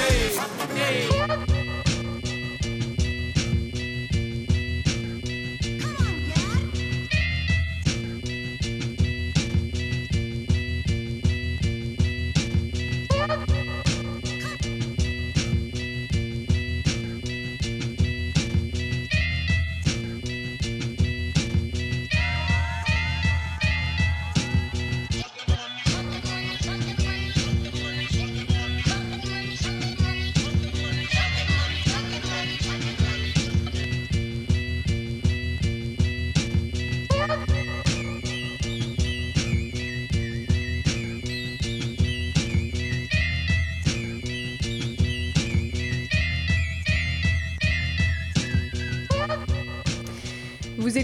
[0.09, 0.56] Hey.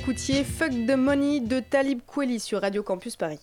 [0.04, 3.40] Écoutiez Fuck the Money de Talib Kweli sur Radio Campus Paris.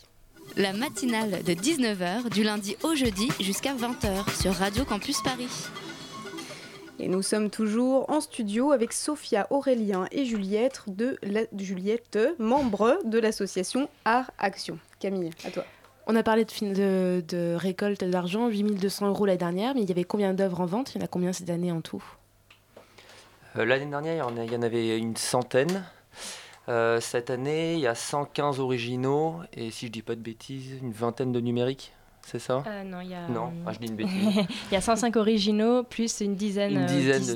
[0.56, 5.48] La matinale de 19h du lundi au jeudi jusqu'à 20h sur Radio Campus Paris.
[6.98, 12.98] Et nous sommes toujours en studio avec Sophia, Aurélien et Juliette, de la, Juliette membre
[13.04, 14.78] de l'association Art Action.
[14.98, 15.64] Camille, à toi.
[16.06, 19.88] On a parlé de, fin- de, de récolte d'argent, 8200 euros l'année dernière, mais il
[19.88, 20.94] y avait combien d'œuvres en vente?
[20.94, 22.02] Il y en a combien cette année en tout?
[23.56, 25.84] Euh, L'année dernière, il y en a- il y en avait une centaine.
[26.70, 30.78] Euh, cette année, il y a 115 originaux et si je dis pas de bêtises,
[30.80, 31.92] une vingtaine de numériques,
[32.22, 32.62] c'est ça?
[32.66, 33.26] Euh, non, il y a.
[33.28, 34.12] Non, ah, je dis une bêtise.
[34.70, 37.34] il y a 105 originaux, plus une dizaine, Une euh, dizaine de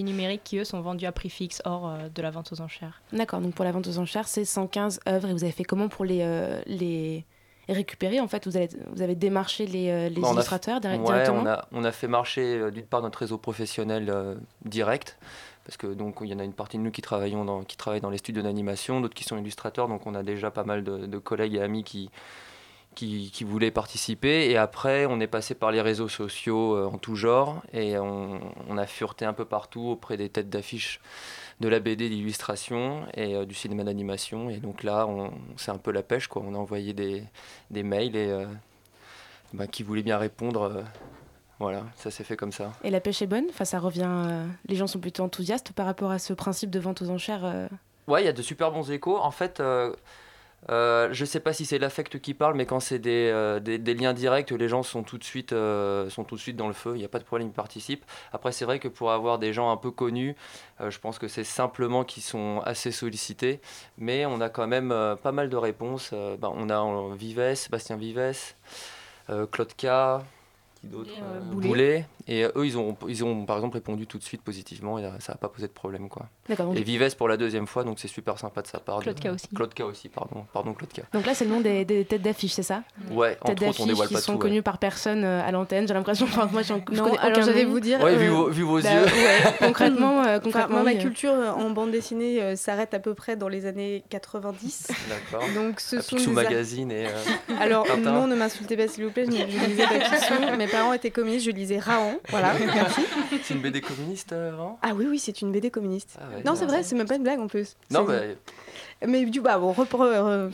[0.00, 0.40] numériques.
[0.40, 3.02] euh, qui, eux, sont vendus à prix fixe hors euh, de la vente aux enchères.
[3.12, 5.88] D'accord, donc pour la vente aux enchères, c'est 115 œuvres et vous avez fait comment
[5.88, 7.26] pour les, euh, les
[7.68, 10.80] récupérer En fait, vous avez, vous avez démarché les, euh, les Bah, on a illustrateurs
[10.80, 11.42] fait- dir- ouais, directement?
[11.42, 15.18] on a, on a fait marcher euh, d'une part notre réseau professionnel euh, direct,
[15.64, 17.76] parce que donc il y en a une partie de nous qui travaillons dans, qui
[17.76, 20.82] travaillent dans les studios d'animation, d'autres qui sont illustrateurs, donc on a déjà pas mal
[20.82, 22.10] de, collègues et amis qui,
[22.94, 24.50] qui, voulaient participer.
[24.50, 28.76] Et après, on est passé par les réseaux sociaux euh, en tout genre, et on,
[28.76, 31.00] a fureté un peu partout auprès des têtes d'affiche
[31.60, 34.50] de la BD, d'illustration et euh, du cinéma d'animation.
[34.50, 35.08] Et donc là,
[35.56, 36.42] c'est un peu la pêche, quoi.
[36.44, 37.22] On a envoyé des,
[37.70, 38.46] des mails et euh,
[39.52, 40.84] bah, qui voulaient bien répondre.
[41.62, 42.72] Voilà, ça s'est fait comme ça.
[42.84, 43.46] Et la pêche est bonne?
[43.50, 46.80] Enfin, ça revient, euh, Les gens sont plutôt enthousiastes par rapport à ce principe de
[46.80, 47.68] vente aux enchères euh,
[48.08, 49.16] Ouais, il y a de super bons échos.
[49.16, 49.94] En fait, euh,
[50.70, 53.78] euh, je sais pas si c'est l'affect qui parle, mais quand c'est des, euh, des,
[53.78, 56.66] des liens directs, les gens sont tout de suite, euh, sont tout de suite dans
[56.66, 56.92] le feu.
[56.94, 58.04] Il n'y a pas de problème, ils participent.
[58.32, 60.34] Après, c'est vrai que pour avoir des gens un peu connus,
[60.80, 63.60] euh, je pense que c'est simplement qu'ils sont assez sollicités.
[63.98, 66.10] Mais on a quand même euh, pas mal de réponses.
[66.12, 68.54] Euh, ben, on a Vives, Sébastien Vives,
[69.30, 69.86] euh, Claude K.
[70.82, 71.68] qui d'autre euh, Euh, Boulet.
[71.68, 72.06] Boulet.
[72.28, 75.08] Et euh, eux, ils ont, ils ont par exemple répondu tout de suite positivement et
[75.20, 76.08] ça n'a pas posé de problème.
[76.08, 76.28] Quoi.
[76.48, 78.98] Et Vives pour la deuxième fois, donc c'est super sympa de sa part.
[79.00, 79.48] Claude de- K aussi.
[79.54, 81.02] Claude K aussi, pardon, pardon Claude K.
[81.12, 82.82] Donc là, c'est le nom des, des têtes d'affiche, c'est ça?
[83.10, 84.38] Ouais, Têtes entre autres, on d'affiche dévoile qui pas sont tout.
[84.38, 84.42] ouais.
[84.48, 86.26] connues par personne euh, à l'antenne, j'ai l'impression.
[86.26, 87.70] Enfin, moi, j'en- je Non, connais alors j'allais nom.
[87.70, 88.00] vous dire.
[88.02, 89.04] Ouais, vu euh, vos- vu vos bah, yeux.
[89.04, 89.38] ouais.
[89.60, 92.98] Concrètement, euh, Enfin, concrètement, moi, ma oui, culture euh, en bande dessinée euh, s'arrête à
[92.98, 94.88] peu près dans les années 90.
[95.08, 95.46] D'accord.
[95.54, 97.06] Donc ce À sont Picsou Magazine et.
[97.06, 97.10] euh,
[97.60, 98.12] Alors Tintin.
[98.12, 100.34] non, ne m'insultez pas s'il vous plaît, je, je lisais pas Picsou.
[100.58, 102.18] Mes parents étaient communistes, je lisais Raon.
[102.30, 103.02] Voilà, merci.
[103.44, 106.16] C'est une BD communiste, vraiment Ah oui, oui, c'est une BD communiste.
[106.32, 107.76] Ouais, non, c'est vrai, c'est même pas une blague en plus.
[107.90, 108.20] Non, bah,
[109.06, 110.00] Mais du bah bon, repre...
[110.00, 110.48] euh,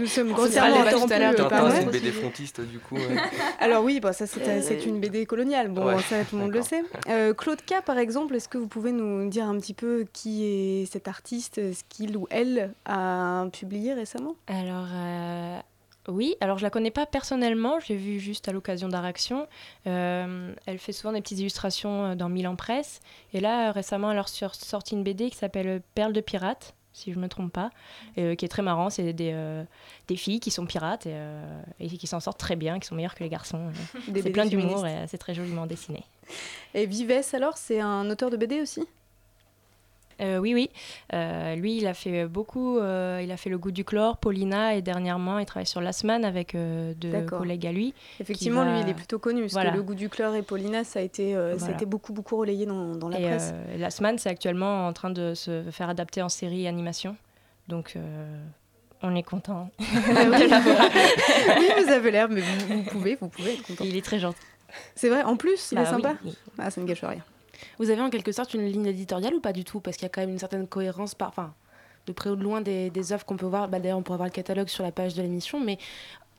[0.00, 2.96] nous sommes On grossièrement interrompus euh, c'est une BD frontiste, du coup.
[2.96, 3.16] ouais.
[3.60, 6.52] Alors oui, bah, ça c'est c'est une BD coloniale, bon Ouais, ça tout le monde
[6.52, 6.82] le sait.
[7.08, 10.44] Euh, Claude K par exemple, est-ce que vous pouvez nous dire un petit peu qui
[10.44, 14.36] est cet artiste, ce qu'il ou elle a publié récemment?
[14.46, 15.58] Alors, euh,
[16.08, 19.46] oui, alors je la connais pas personnellement, je l'ai vue juste à l'occasion d'Art Action.
[19.86, 23.00] Euh, elle fait souvent des petites illustrations euh, dans Milan Presse.
[23.32, 26.74] Et là, euh, récemment, elle a sorti une BD qui s'appelle Perle de pirate.
[26.94, 27.70] si je me trompe pas,
[28.16, 28.88] et, qui est très marrant.
[28.88, 29.64] C'est des, euh,
[30.08, 32.94] des filles qui sont pirates et, euh, et qui s'en sortent très bien, qui sont
[32.94, 33.70] meilleures que les garçons.
[34.14, 36.04] C'est plein d'humour et c'est très joliment dessiné.
[36.72, 38.82] Et Vives, alors, c'est un auteur de BD aussi?
[40.20, 40.70] Euh, oui, oui.
[41.12, 42.78] Euh, lui, il a fait beaucoup.
[42.78, 46.24] euh, il a fait Le goût du chlore, Paulina, et dernièrement, il travaille sur Lasman
[46.24, 47.94] avec deux collègues à lui.
[48.20, 49.70] Effectivement, va- lui, il est plutôt connu, parce Voilà.
[49.72, 52.36] que Le goût du chlore et Paulina, ça a été, ça a été beaucoup, beaucoup
[52.36, 53.52] relayé dans, dans la et presse.
[53.78, 57.16] Lasman, c'est actuellement en train de se faire adapter en série animation.
[57.68, 57.96] Donc,
[59.02, 59.70] on est content.
[60.16, 60.24] Ah
[61.58, 61.66] oui.
[61.84, 63.84] vous avez l'air, mais vous, vous pouvez, vous pouvez être content.
[63.84, 64.38] Il est très gentil.
[64.94, 66.36] C'est vrai, en plus, il Bah est sympa oui, oui.
[66.58, 67.22] Ah, ça ne gâche rien.
[67.78, 69.80] Vous avez en quelque sorte une ligne éditoriale ou pas du tout?
[69.80, 71.54] Parce qu'il y a quand même une certaine cohérence, par, enfin,
[72.06, 73.68] de près ou de loin des, des œuvres qu'on peut voir.
[73.68, 75.78] Bah, D'ailleurs, on pourra voir le catalogue sur la page de l'émission, mais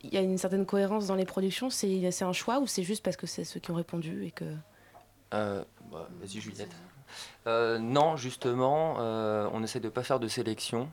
[0.03, 1.69] il y a une certaine cohérence dans les productions.
[1.69, 4.45] C'est un choix ou c'est juste parce que c'est ceux qui ont répondu et que.
[5.33, 6.75] Euh, bah, Vas-y Juliette.
[7.47, 10.89] Euh, non, justement, euh, on essaie de ne pas faire de sélection.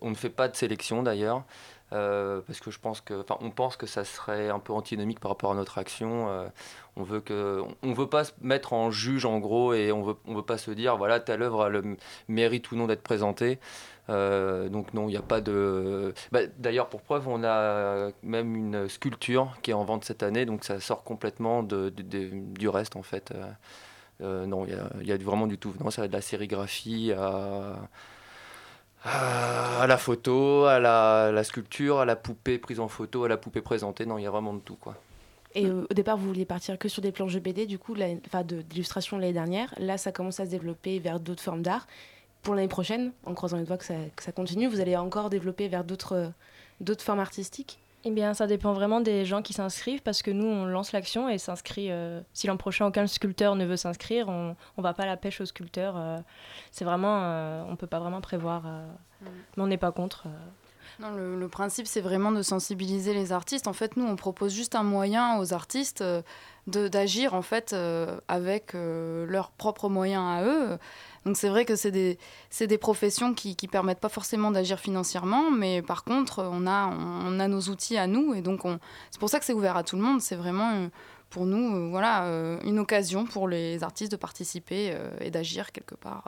[0.00, 1.44] On ne fait pas de sélection d'ailleurs,
[1.92, 5.18] euh, parce que je pense que, enfin, on pense que ça serait un peu antinomique
[5.18, 6.28] par rapport à notre action.
[6.28, 6.48] Euh,
[6.96, 10.16] on veut que, on veut pas se mettre en juge en gros, et on veut,
[10.26, 11.96] on veut pas se dire, voilà, telle œuvre a le
[12.28, 13.58] mérite ou non d'être présentée.
[14.08, 16.14] Euh, donc non, il n'y a pas de.
[16.32, 20.46] Bah, D'ailleurs, pour preuve, on a même une sculpture qui est en vente cette année,
[20.46, 23.32] donc ça sort complètement du reste en fait.
[24.20, 25.74] Non, il y y a vraiment du tout.
[25.80, 27.76] Non, ça va de la sérigraphie à,
[29.04, 33.28] à, à la photo, à la, la sculpture, à la poupée prise en photo, à
[33.28, 34.06] la poupée présentée.
[34.06, 34.96] Non, il y a vraiment de tout quoi.
[35.54, 37.96] Et euh, au départ, vous vouliez partir que sur des planches de BD, du coup,
[37.96, 39.74] d'illustration l'année dernière.
[39.78, 41.86] Là, ça commence à se développer vers d'autres formes d'art.
[42.42, 45.28] Pour l'année prochaine, en croisant les doigts que ça, que ça continue, vous allez encore
[45.28, 46.28] développer vers d'autres euh,
[46.80, 47.78] d'autres formes artistiques?
[48.04, 51.28] Eh bien, ça dépend vraiment des gens qui s'inscrivent parce que nous, on lance l'action
[51.28, 51.90] et s'inscrit.
[51.90, 55.18] euh, si l'an prochain, aucun sculpteur ne veut s'inscrire, on ne va pas à la
[55.18, 55.96] pêche aux sculpteurs.
[55.98, 56.16] euh,
[56.70, 57.20] c'est vraiment.
[57.24, 58.62] euh, on ne peut pas vraiment prévoir.
[58.66, 58.86] euh,
[59.56, 60.24] Mais on n'est pas contre.
[60.98, 63.68] Non, le, le principe, c'est vraiment de sensibiliser les artistes.
[63.68, 66.02] En fait, nous, on propose juste un moyen aux artistes
[66.66, 70.78] d'agir en fait euh, avec euh, leurs propres moyens à eux.
[71.26, 72.18] Donc c'est vrai que c'est des,
[72.60, 77.38] des professions qui ne permettent pas forcément d'agir financièrement, mais par contre, on a, on,
[77.38, 78.78] a nos outils à nous, et donc on-
[79.10, 80.22] c'est pour ça que c'est ouvert à tout le monde.
[80.22, 80.88] C'est vraiment euh,
[81.28, 85.94] pour nous, euh, voilà, euh, une occasion pour les artistes de participer et d'agir quelque
[85.94, 86.24] part.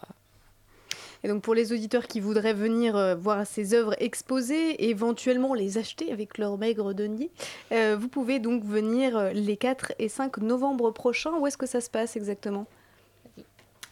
[1.25, 6.13] Et donc pour les auditeurs qui voudraient venir voir ces œuvres exposées, éventuellement les acheter
[6.13, 7.31] avec leur maigre denier,
[7.71, 11.33] vous pouvez donc venir les 4 et 5 novembre prochains.
[11.39, 12.67] Où est-ce que ça se passe exactement?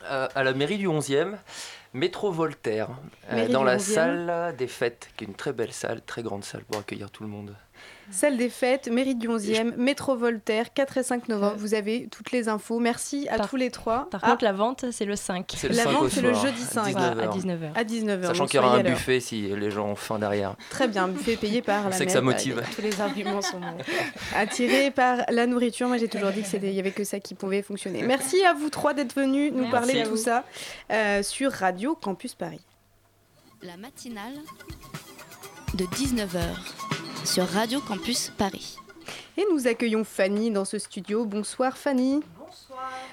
[0.05, 1.37] Euh, à la mairie du 11e,
[1.93, 2.89] métro Voltaire,
[3.33, 3.79] euh, dans la 11e.
[3.81, 7.23] salle des fêtes, qui est une très belle salle, très grande salle pour accueillir tout
[7.23, 7.55] le monde.
[8.13, 11.55] Salle des fêtes, mairie du 11e, métro Voltaire, 4 et 5 novembre.
[11.57, 12.81] Vous avez toutes les infos.
[12.81, 14.09] Merci à tous les trois.
[14.11, 15.53] Par Ah, contre, la vente, c'est le 5.
[15.57, 16.97] C'est le la 5 vente, c'est le jeudi à 5.
[16.97, 17.21] 19h.
[17.21, 17.71] À 19h.
[17.77, 18.27] À 19h.
[18.27, 20.57] Sachant qu'il y aura un buffet si les gens ont faim derrière.
[20.71, 22.61] Très bien, buffet payé par la sait que ça motive.
[22.75, 23.77] Tous les arguments sont bons.
[24.37, 27.63] Attiré par la nourriture, moi j'ai toujours dit qu'il n'y avait que ça qui pouvait
[27.63, 28.03] fonctionner.
[28.03, 30.17] Merci à vous trois d'être venus nous Merci parler de tout vous.
[30.17, 30.45] ça
[30.91, 32.61] euh, sur Radio Campus Paris.
[33.63, 34.35] La matinale
[35.75, 36.41] de 19h
[37.25, 38.77] sur Radio Campus Paris.
[39.37, 41.25] Et nous accueillons Fanny dans ce studio.
[41.25, 42.21] Bonsoir Fanny.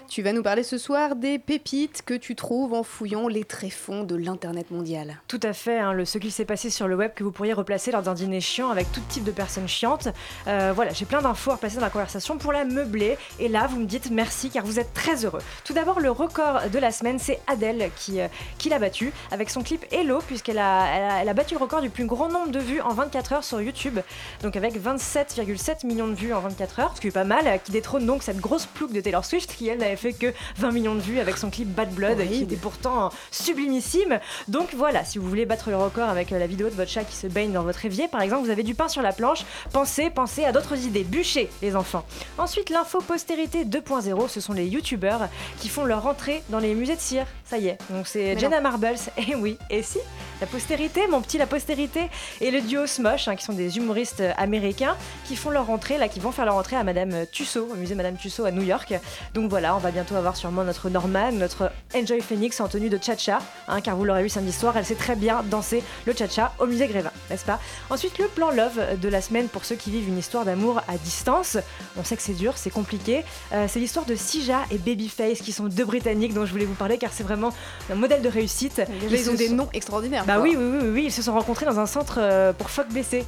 [0.09, 4.03] Tu vas nous parler ce soir des pépites que tu trouves en fouillant les tréfonds
[4.03, 5.19] de l'Internet mondial.
[5.27, 7.91] Tout à fait, hein, ce qu'il s'est passé sur le web que vous pourriez replacer
[7.91, 10.07] lors d'un dîner chiant avec tout type de personnes chiantes.
[10.47, 13.17] Euh, voilà, j'ai plein d'infos à replacer dans la conversation pour la meubler.
[13.39, 15.41] Et là, vous me dites merci car vous êtes très heureux.
[15.65, 18.27] Tout d'abord, le record de la semaine, c'est Adèle qui, euh,
[18.57, 21.59] qui l'a battu avec son clip Hello, puisqu'elle a, elle a, elle a battu le
[21.59, 23.99] record du plus grand nombre de vues en 24 heures sur YouTube.
[24.41, 27.57] Donc avec 27,7 millions de vues en 24 heures, ce qui est pas mal, euh,
[27.57, 30.71] qui détrône donc cette grosse plouque de Taylor Swift qui, elle, n'avait fait que 20
[30.71, 34.19] millions de vues avec son clip Bad Blood, qui était pourtant sublimissime.
[34.47, 37.03] Donc voilà, si vous voulez battre le record avec euh, la vidéo de votre chat
[37.03, 39.45] qui se baigne dans votre évier, par exemple, vous avez du pain sur la planche,
[39.71, 41.03] pensez, pensez à d'autres idées.
[41.03, 42.05] Bûchez, les enfants.
[42.37, 45.29] Ensuite, l'info postérité 2.0, ce sont les youtubeurs
[45.59, 47.25] qui font leur entrée dans les musées de cire.
[47.45, 49.99] Ça y est, donc c'est Jenna Marbles, et oui, et si?
[50.41, 52.09] La postérité, mon petit la postérité,
[52.41, 54.95] et le duo Smosh, hein, qui sont des humoristes euh, américains,
[55.25, 57.95] qui font leur entrée, là, qui vont faire leur entrée à Madame Tussaud, au musée
[57.95, 58.93] Madame Tussaud à New York.
[59.37, 62.97] Donc voilà, on va bientôt avoir sûrement notre Norman, notre Enjoy Phoenix en tenue de
[62.99, 66.55] cha-cha, hein, car vous l'aurez vu samedi soir, elle sait très bien danser le cha-cha
[66.57, 67.59] au musée Grévin, n'est-ce pas?
[67.91, 70.97] Ensuite, le plan love de la semaine pour ceux qui vivent une histoire d'amour à
[70.97, 71.59] distance.
[71.97, 73.23] On sait que c'est dur, c'est compliqué.
[73.53, 76.73] Euh, c'est l'histoire de Sija et Babyface, qui sont deux Britanniques dont je voulais vous
[76.73, 77.53] parler, car c'est vraiment
[77.91, 78.81] un modèle de réussite.
[79.07, 80.25] Ils ont des noms extraordinaires.
[80.25, 82.71] Bah oui, oui, oui, oui, oui, ils se sont rencontrés dans un centre euh, pour
[82.71, 83.23] phoques blessés.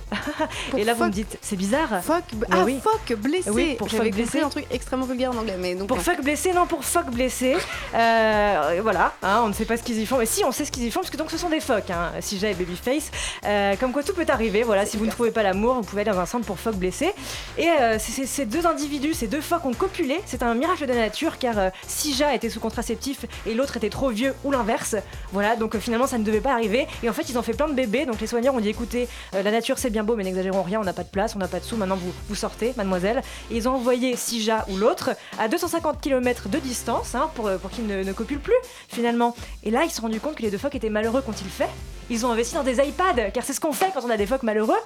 [0.76, 2.02] Et là, vous me dites, c'est bizarre.
[2.08, 2.80] Bah ah, oui.
[2.84, 3.52] phoque blessé.
[3.52, 4.42] Oui, pour blessé.
[4.42, 5.88] un truc extrêmement vulgaire en anglais, mais donc.
[5.88, 7.56] Pour euh, fuck blessé, non, pour fuck blessé.
[7.94, 10.18] Euh, voilà, hein, on ne sait pas ce qu'ils y font.
[10.18, 11.90] Mais si, on sait ce qu'ils y font, parce que donc ce sont des phoques,
[11.90, 13.12] hein, Sija et Babyface.
[13.46, 14.64] Euh, comme quoi tout peut arriver.
[14.64, 16.76] Voilà, si vous ne trouvez pas l'amour, vous pouvez aller dans un centre pour phoques
[16.76, 17.12] blessés.
[17.58, 20.20] Et euh, ces deux individus, ces deux phoques ont copulé.
[20.26, 21.56] C'est un miracle de la nature, car
[21.88, 24.96] Sija était sous contraceptif et l'autre était trop vieux, ou l'inverse.
[25.34, 26.88] Voilà, donc finalement ça ne devait pas arriver.
[27.04, 28.06] Et en fait, ils ont fait plein de bébés.
[28.06, 30.84] Donc les soigneurs ont dit écoutez, la nature c'est bien beau, mais n'exagérons rien, on
[30.84, 31.78] n'a pas de place, on n'a pas de sous.
[31.78, 33.22] Maintenant vous, vous sortez, mademoiselle.
[33.52, 37.70] Et ils ont envoyé Sija ou l'autre à 250 km de distance hein, pour, pour
[37.70, 38.54] qu'ils ne, ne copulent plus
[38.88, 39.36] finalement.
[39.64, 41.50] Et là, ils se sont rendus compte que les deux phoques étaient malheureux quand ils
[41.50, 41.70] fait.
[42.10, 44.26] Ils ont investi dans des iPads, car c'est ce qu'on fait quand on a des
[44.26, 44.80] phoques malheureux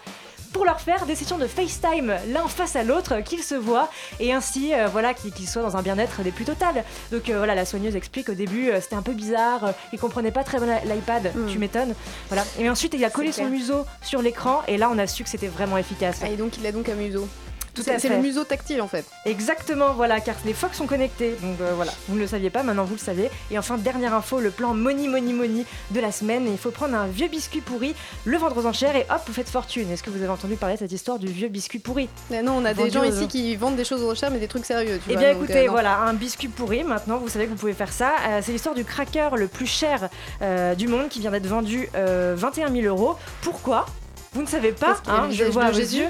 [0.54, 3.89] pour leur faire des sessions de FaceTime l'un face à l'autre, qu'ils se voient
[4.20, 6.84] et ainsi euh, voilà qu'ils soient dans un bien-être des plus total.
[7.12, 10.32] Donc euh, voilà, la soigneuse explique au début euh, c'était un peu bizarre, ils comprenaient
[10.32, 11.95] pas très bien l'iPad, tu m'étonnes.
[12.30, 12.45] Voilà.
[12.60, 13.49] Et ensuite il a collé son clair.
[13.49, 16.20] museau sur l'écran et là on a su que c'était vraiment efficace.
[16.24, 17.28] Ah, et donc il a donc un museau.
[17.74, 19.03] Tout C'est- le museau tactile en fait.
[19.26, 21.36] Exactement, voilà, car les phoques sont connectés.
[21.41, 23.30] Donc euh, voilà, vous ne le saviez pas, maintenant vous le savez.
[23.49, 26.45] Et enfin, dernière info, le plan Money Money Money de la semaine.
[26.47, 27.95] Il faut prendre un vieux biscuit pourri,
[28.26, 29.89] le vendre aux enchères et hop, vous faites fortune.
[29.91, 32.53] Est-ce que vous avez entendu parler de cette histoire du vieux biscuit pourri Mais non,
[32.57, 34.99] on a des gens ici qui vendent des choses aux enchères, mais des trucs sérieux.
[35.03, 35.71] Tu Eh vois, bien donc, écoutez, euh, non.
[35.71, 38.11] voilà, un biscuit pourri, maintenant vous savez que vous pouvez faire ça.
[38.28, 40.09] Euh, c'est l'histoire du cracker le plus cher
[40.78, 43.15] du monde qui vient d'être vendu euh, 21 000 euros.
[43.41, 43.86] Pourquoi?
[44.34, 45.97] Vous ne savez pas, hein, le je vois à vos Jésus.
[45.99, 46.07] yeux.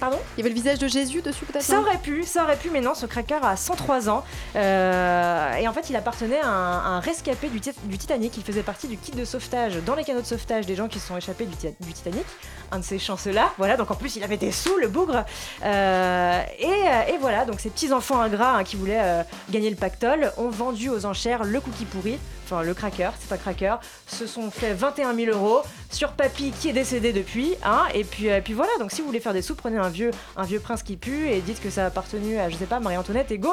[0.00, 2.56] Pardon Il y avait le visage de Jésus dessus peut-être Ça aurait pu, ça aurait
[2.56, 4.22] pu, mais non, ce cracker a 103 ans.
[4.56, 8.36] Euh, et en fait, il appartenait à un, rescapé du, Tit- du Titanic.
[8.36, 10.98] Il faisait partie du kit de sauvetage dans les canaux de sauvetage des gens qui
[11.00, 12.24] se sont échappés du, Ti- du Titanic.
[12.70, 13.50] Un de ces chanceux-là.
[13.58, 15.24] Voilà, donc en plus, il avait des sous, le bougre.
[15.64, 19.76] Euh, et, euh, et voilà, donc ces petits-enfants ingrats hein, qui voulaient euh, gagner le
[19.76, 22.18] pactole ont vendu aux enchères le cookie pourri.
[22.50, 23.76] Enfin, le cracker, c'est pas cracker,
[24.06, 28.30] se sont fait 21 000 euros sur papy qui est décédé depuis, hein, et puis,
[28.30, 28.70] euh, puis voilà.
[28.80, 31.28] Donc si vous voulez faire des sous, prenez un vieux, un vieux prince qui pue
[31.28, 33.52] et dites que ça a appartenu à, je sais pas, Marie-Antoinette et go.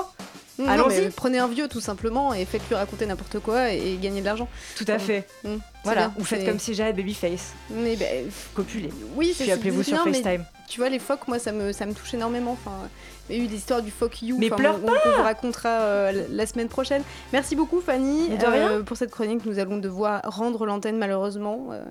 [0.57, 1.09] Non, Allons-y.
[1.09, 4.47] prenez un vieux tout simplement et faites-lui raconter n'importe quoi et, et gagnez de l'argent.
[4.77, 5.27] Tout à fait.
[5.43, 7.53] Mm, c'est Voilà, bien, ou faites comme si j'avais Babyface.
[7.69, 8.89] Mais ben, Copulez.
[9.15, 10.45] Oui, Puis c'est appelez-vous c'est sur mais FaceTime.
[10.69, 12.53] Tu vois, les phoques, moi, ça me, ça me touche énormément.
[12.53, 12.89] Enfin,
[13.29, 14.37] il y a eu l'histoire du phoque you.
[14.37, 17.01] Mais enfin, pleure on, on vous racontera euh, la- semaine prochaine.
[17.33, 18.81] Merci beaucoup, Fanny, de rien.
[18.83, 19.45] pour cette chronique.
[19.45, 21.69] Nous allons devoir rendre l'antenne, malheureusement.
[21.71, 21.83] Euh,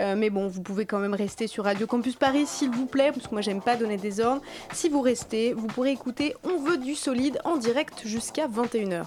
[0.00, 3.12] euh, mais bon, vous pouvez quand même rester sur Radio Campus Paris, s'il vous plaît,
[3.14, 4.42] parce que moi, j'aime pas donner des ordres.
[4.72, 9.04] Si vous restez, vous pourrez écouter On veut du solide en direct jusqu'à 21h.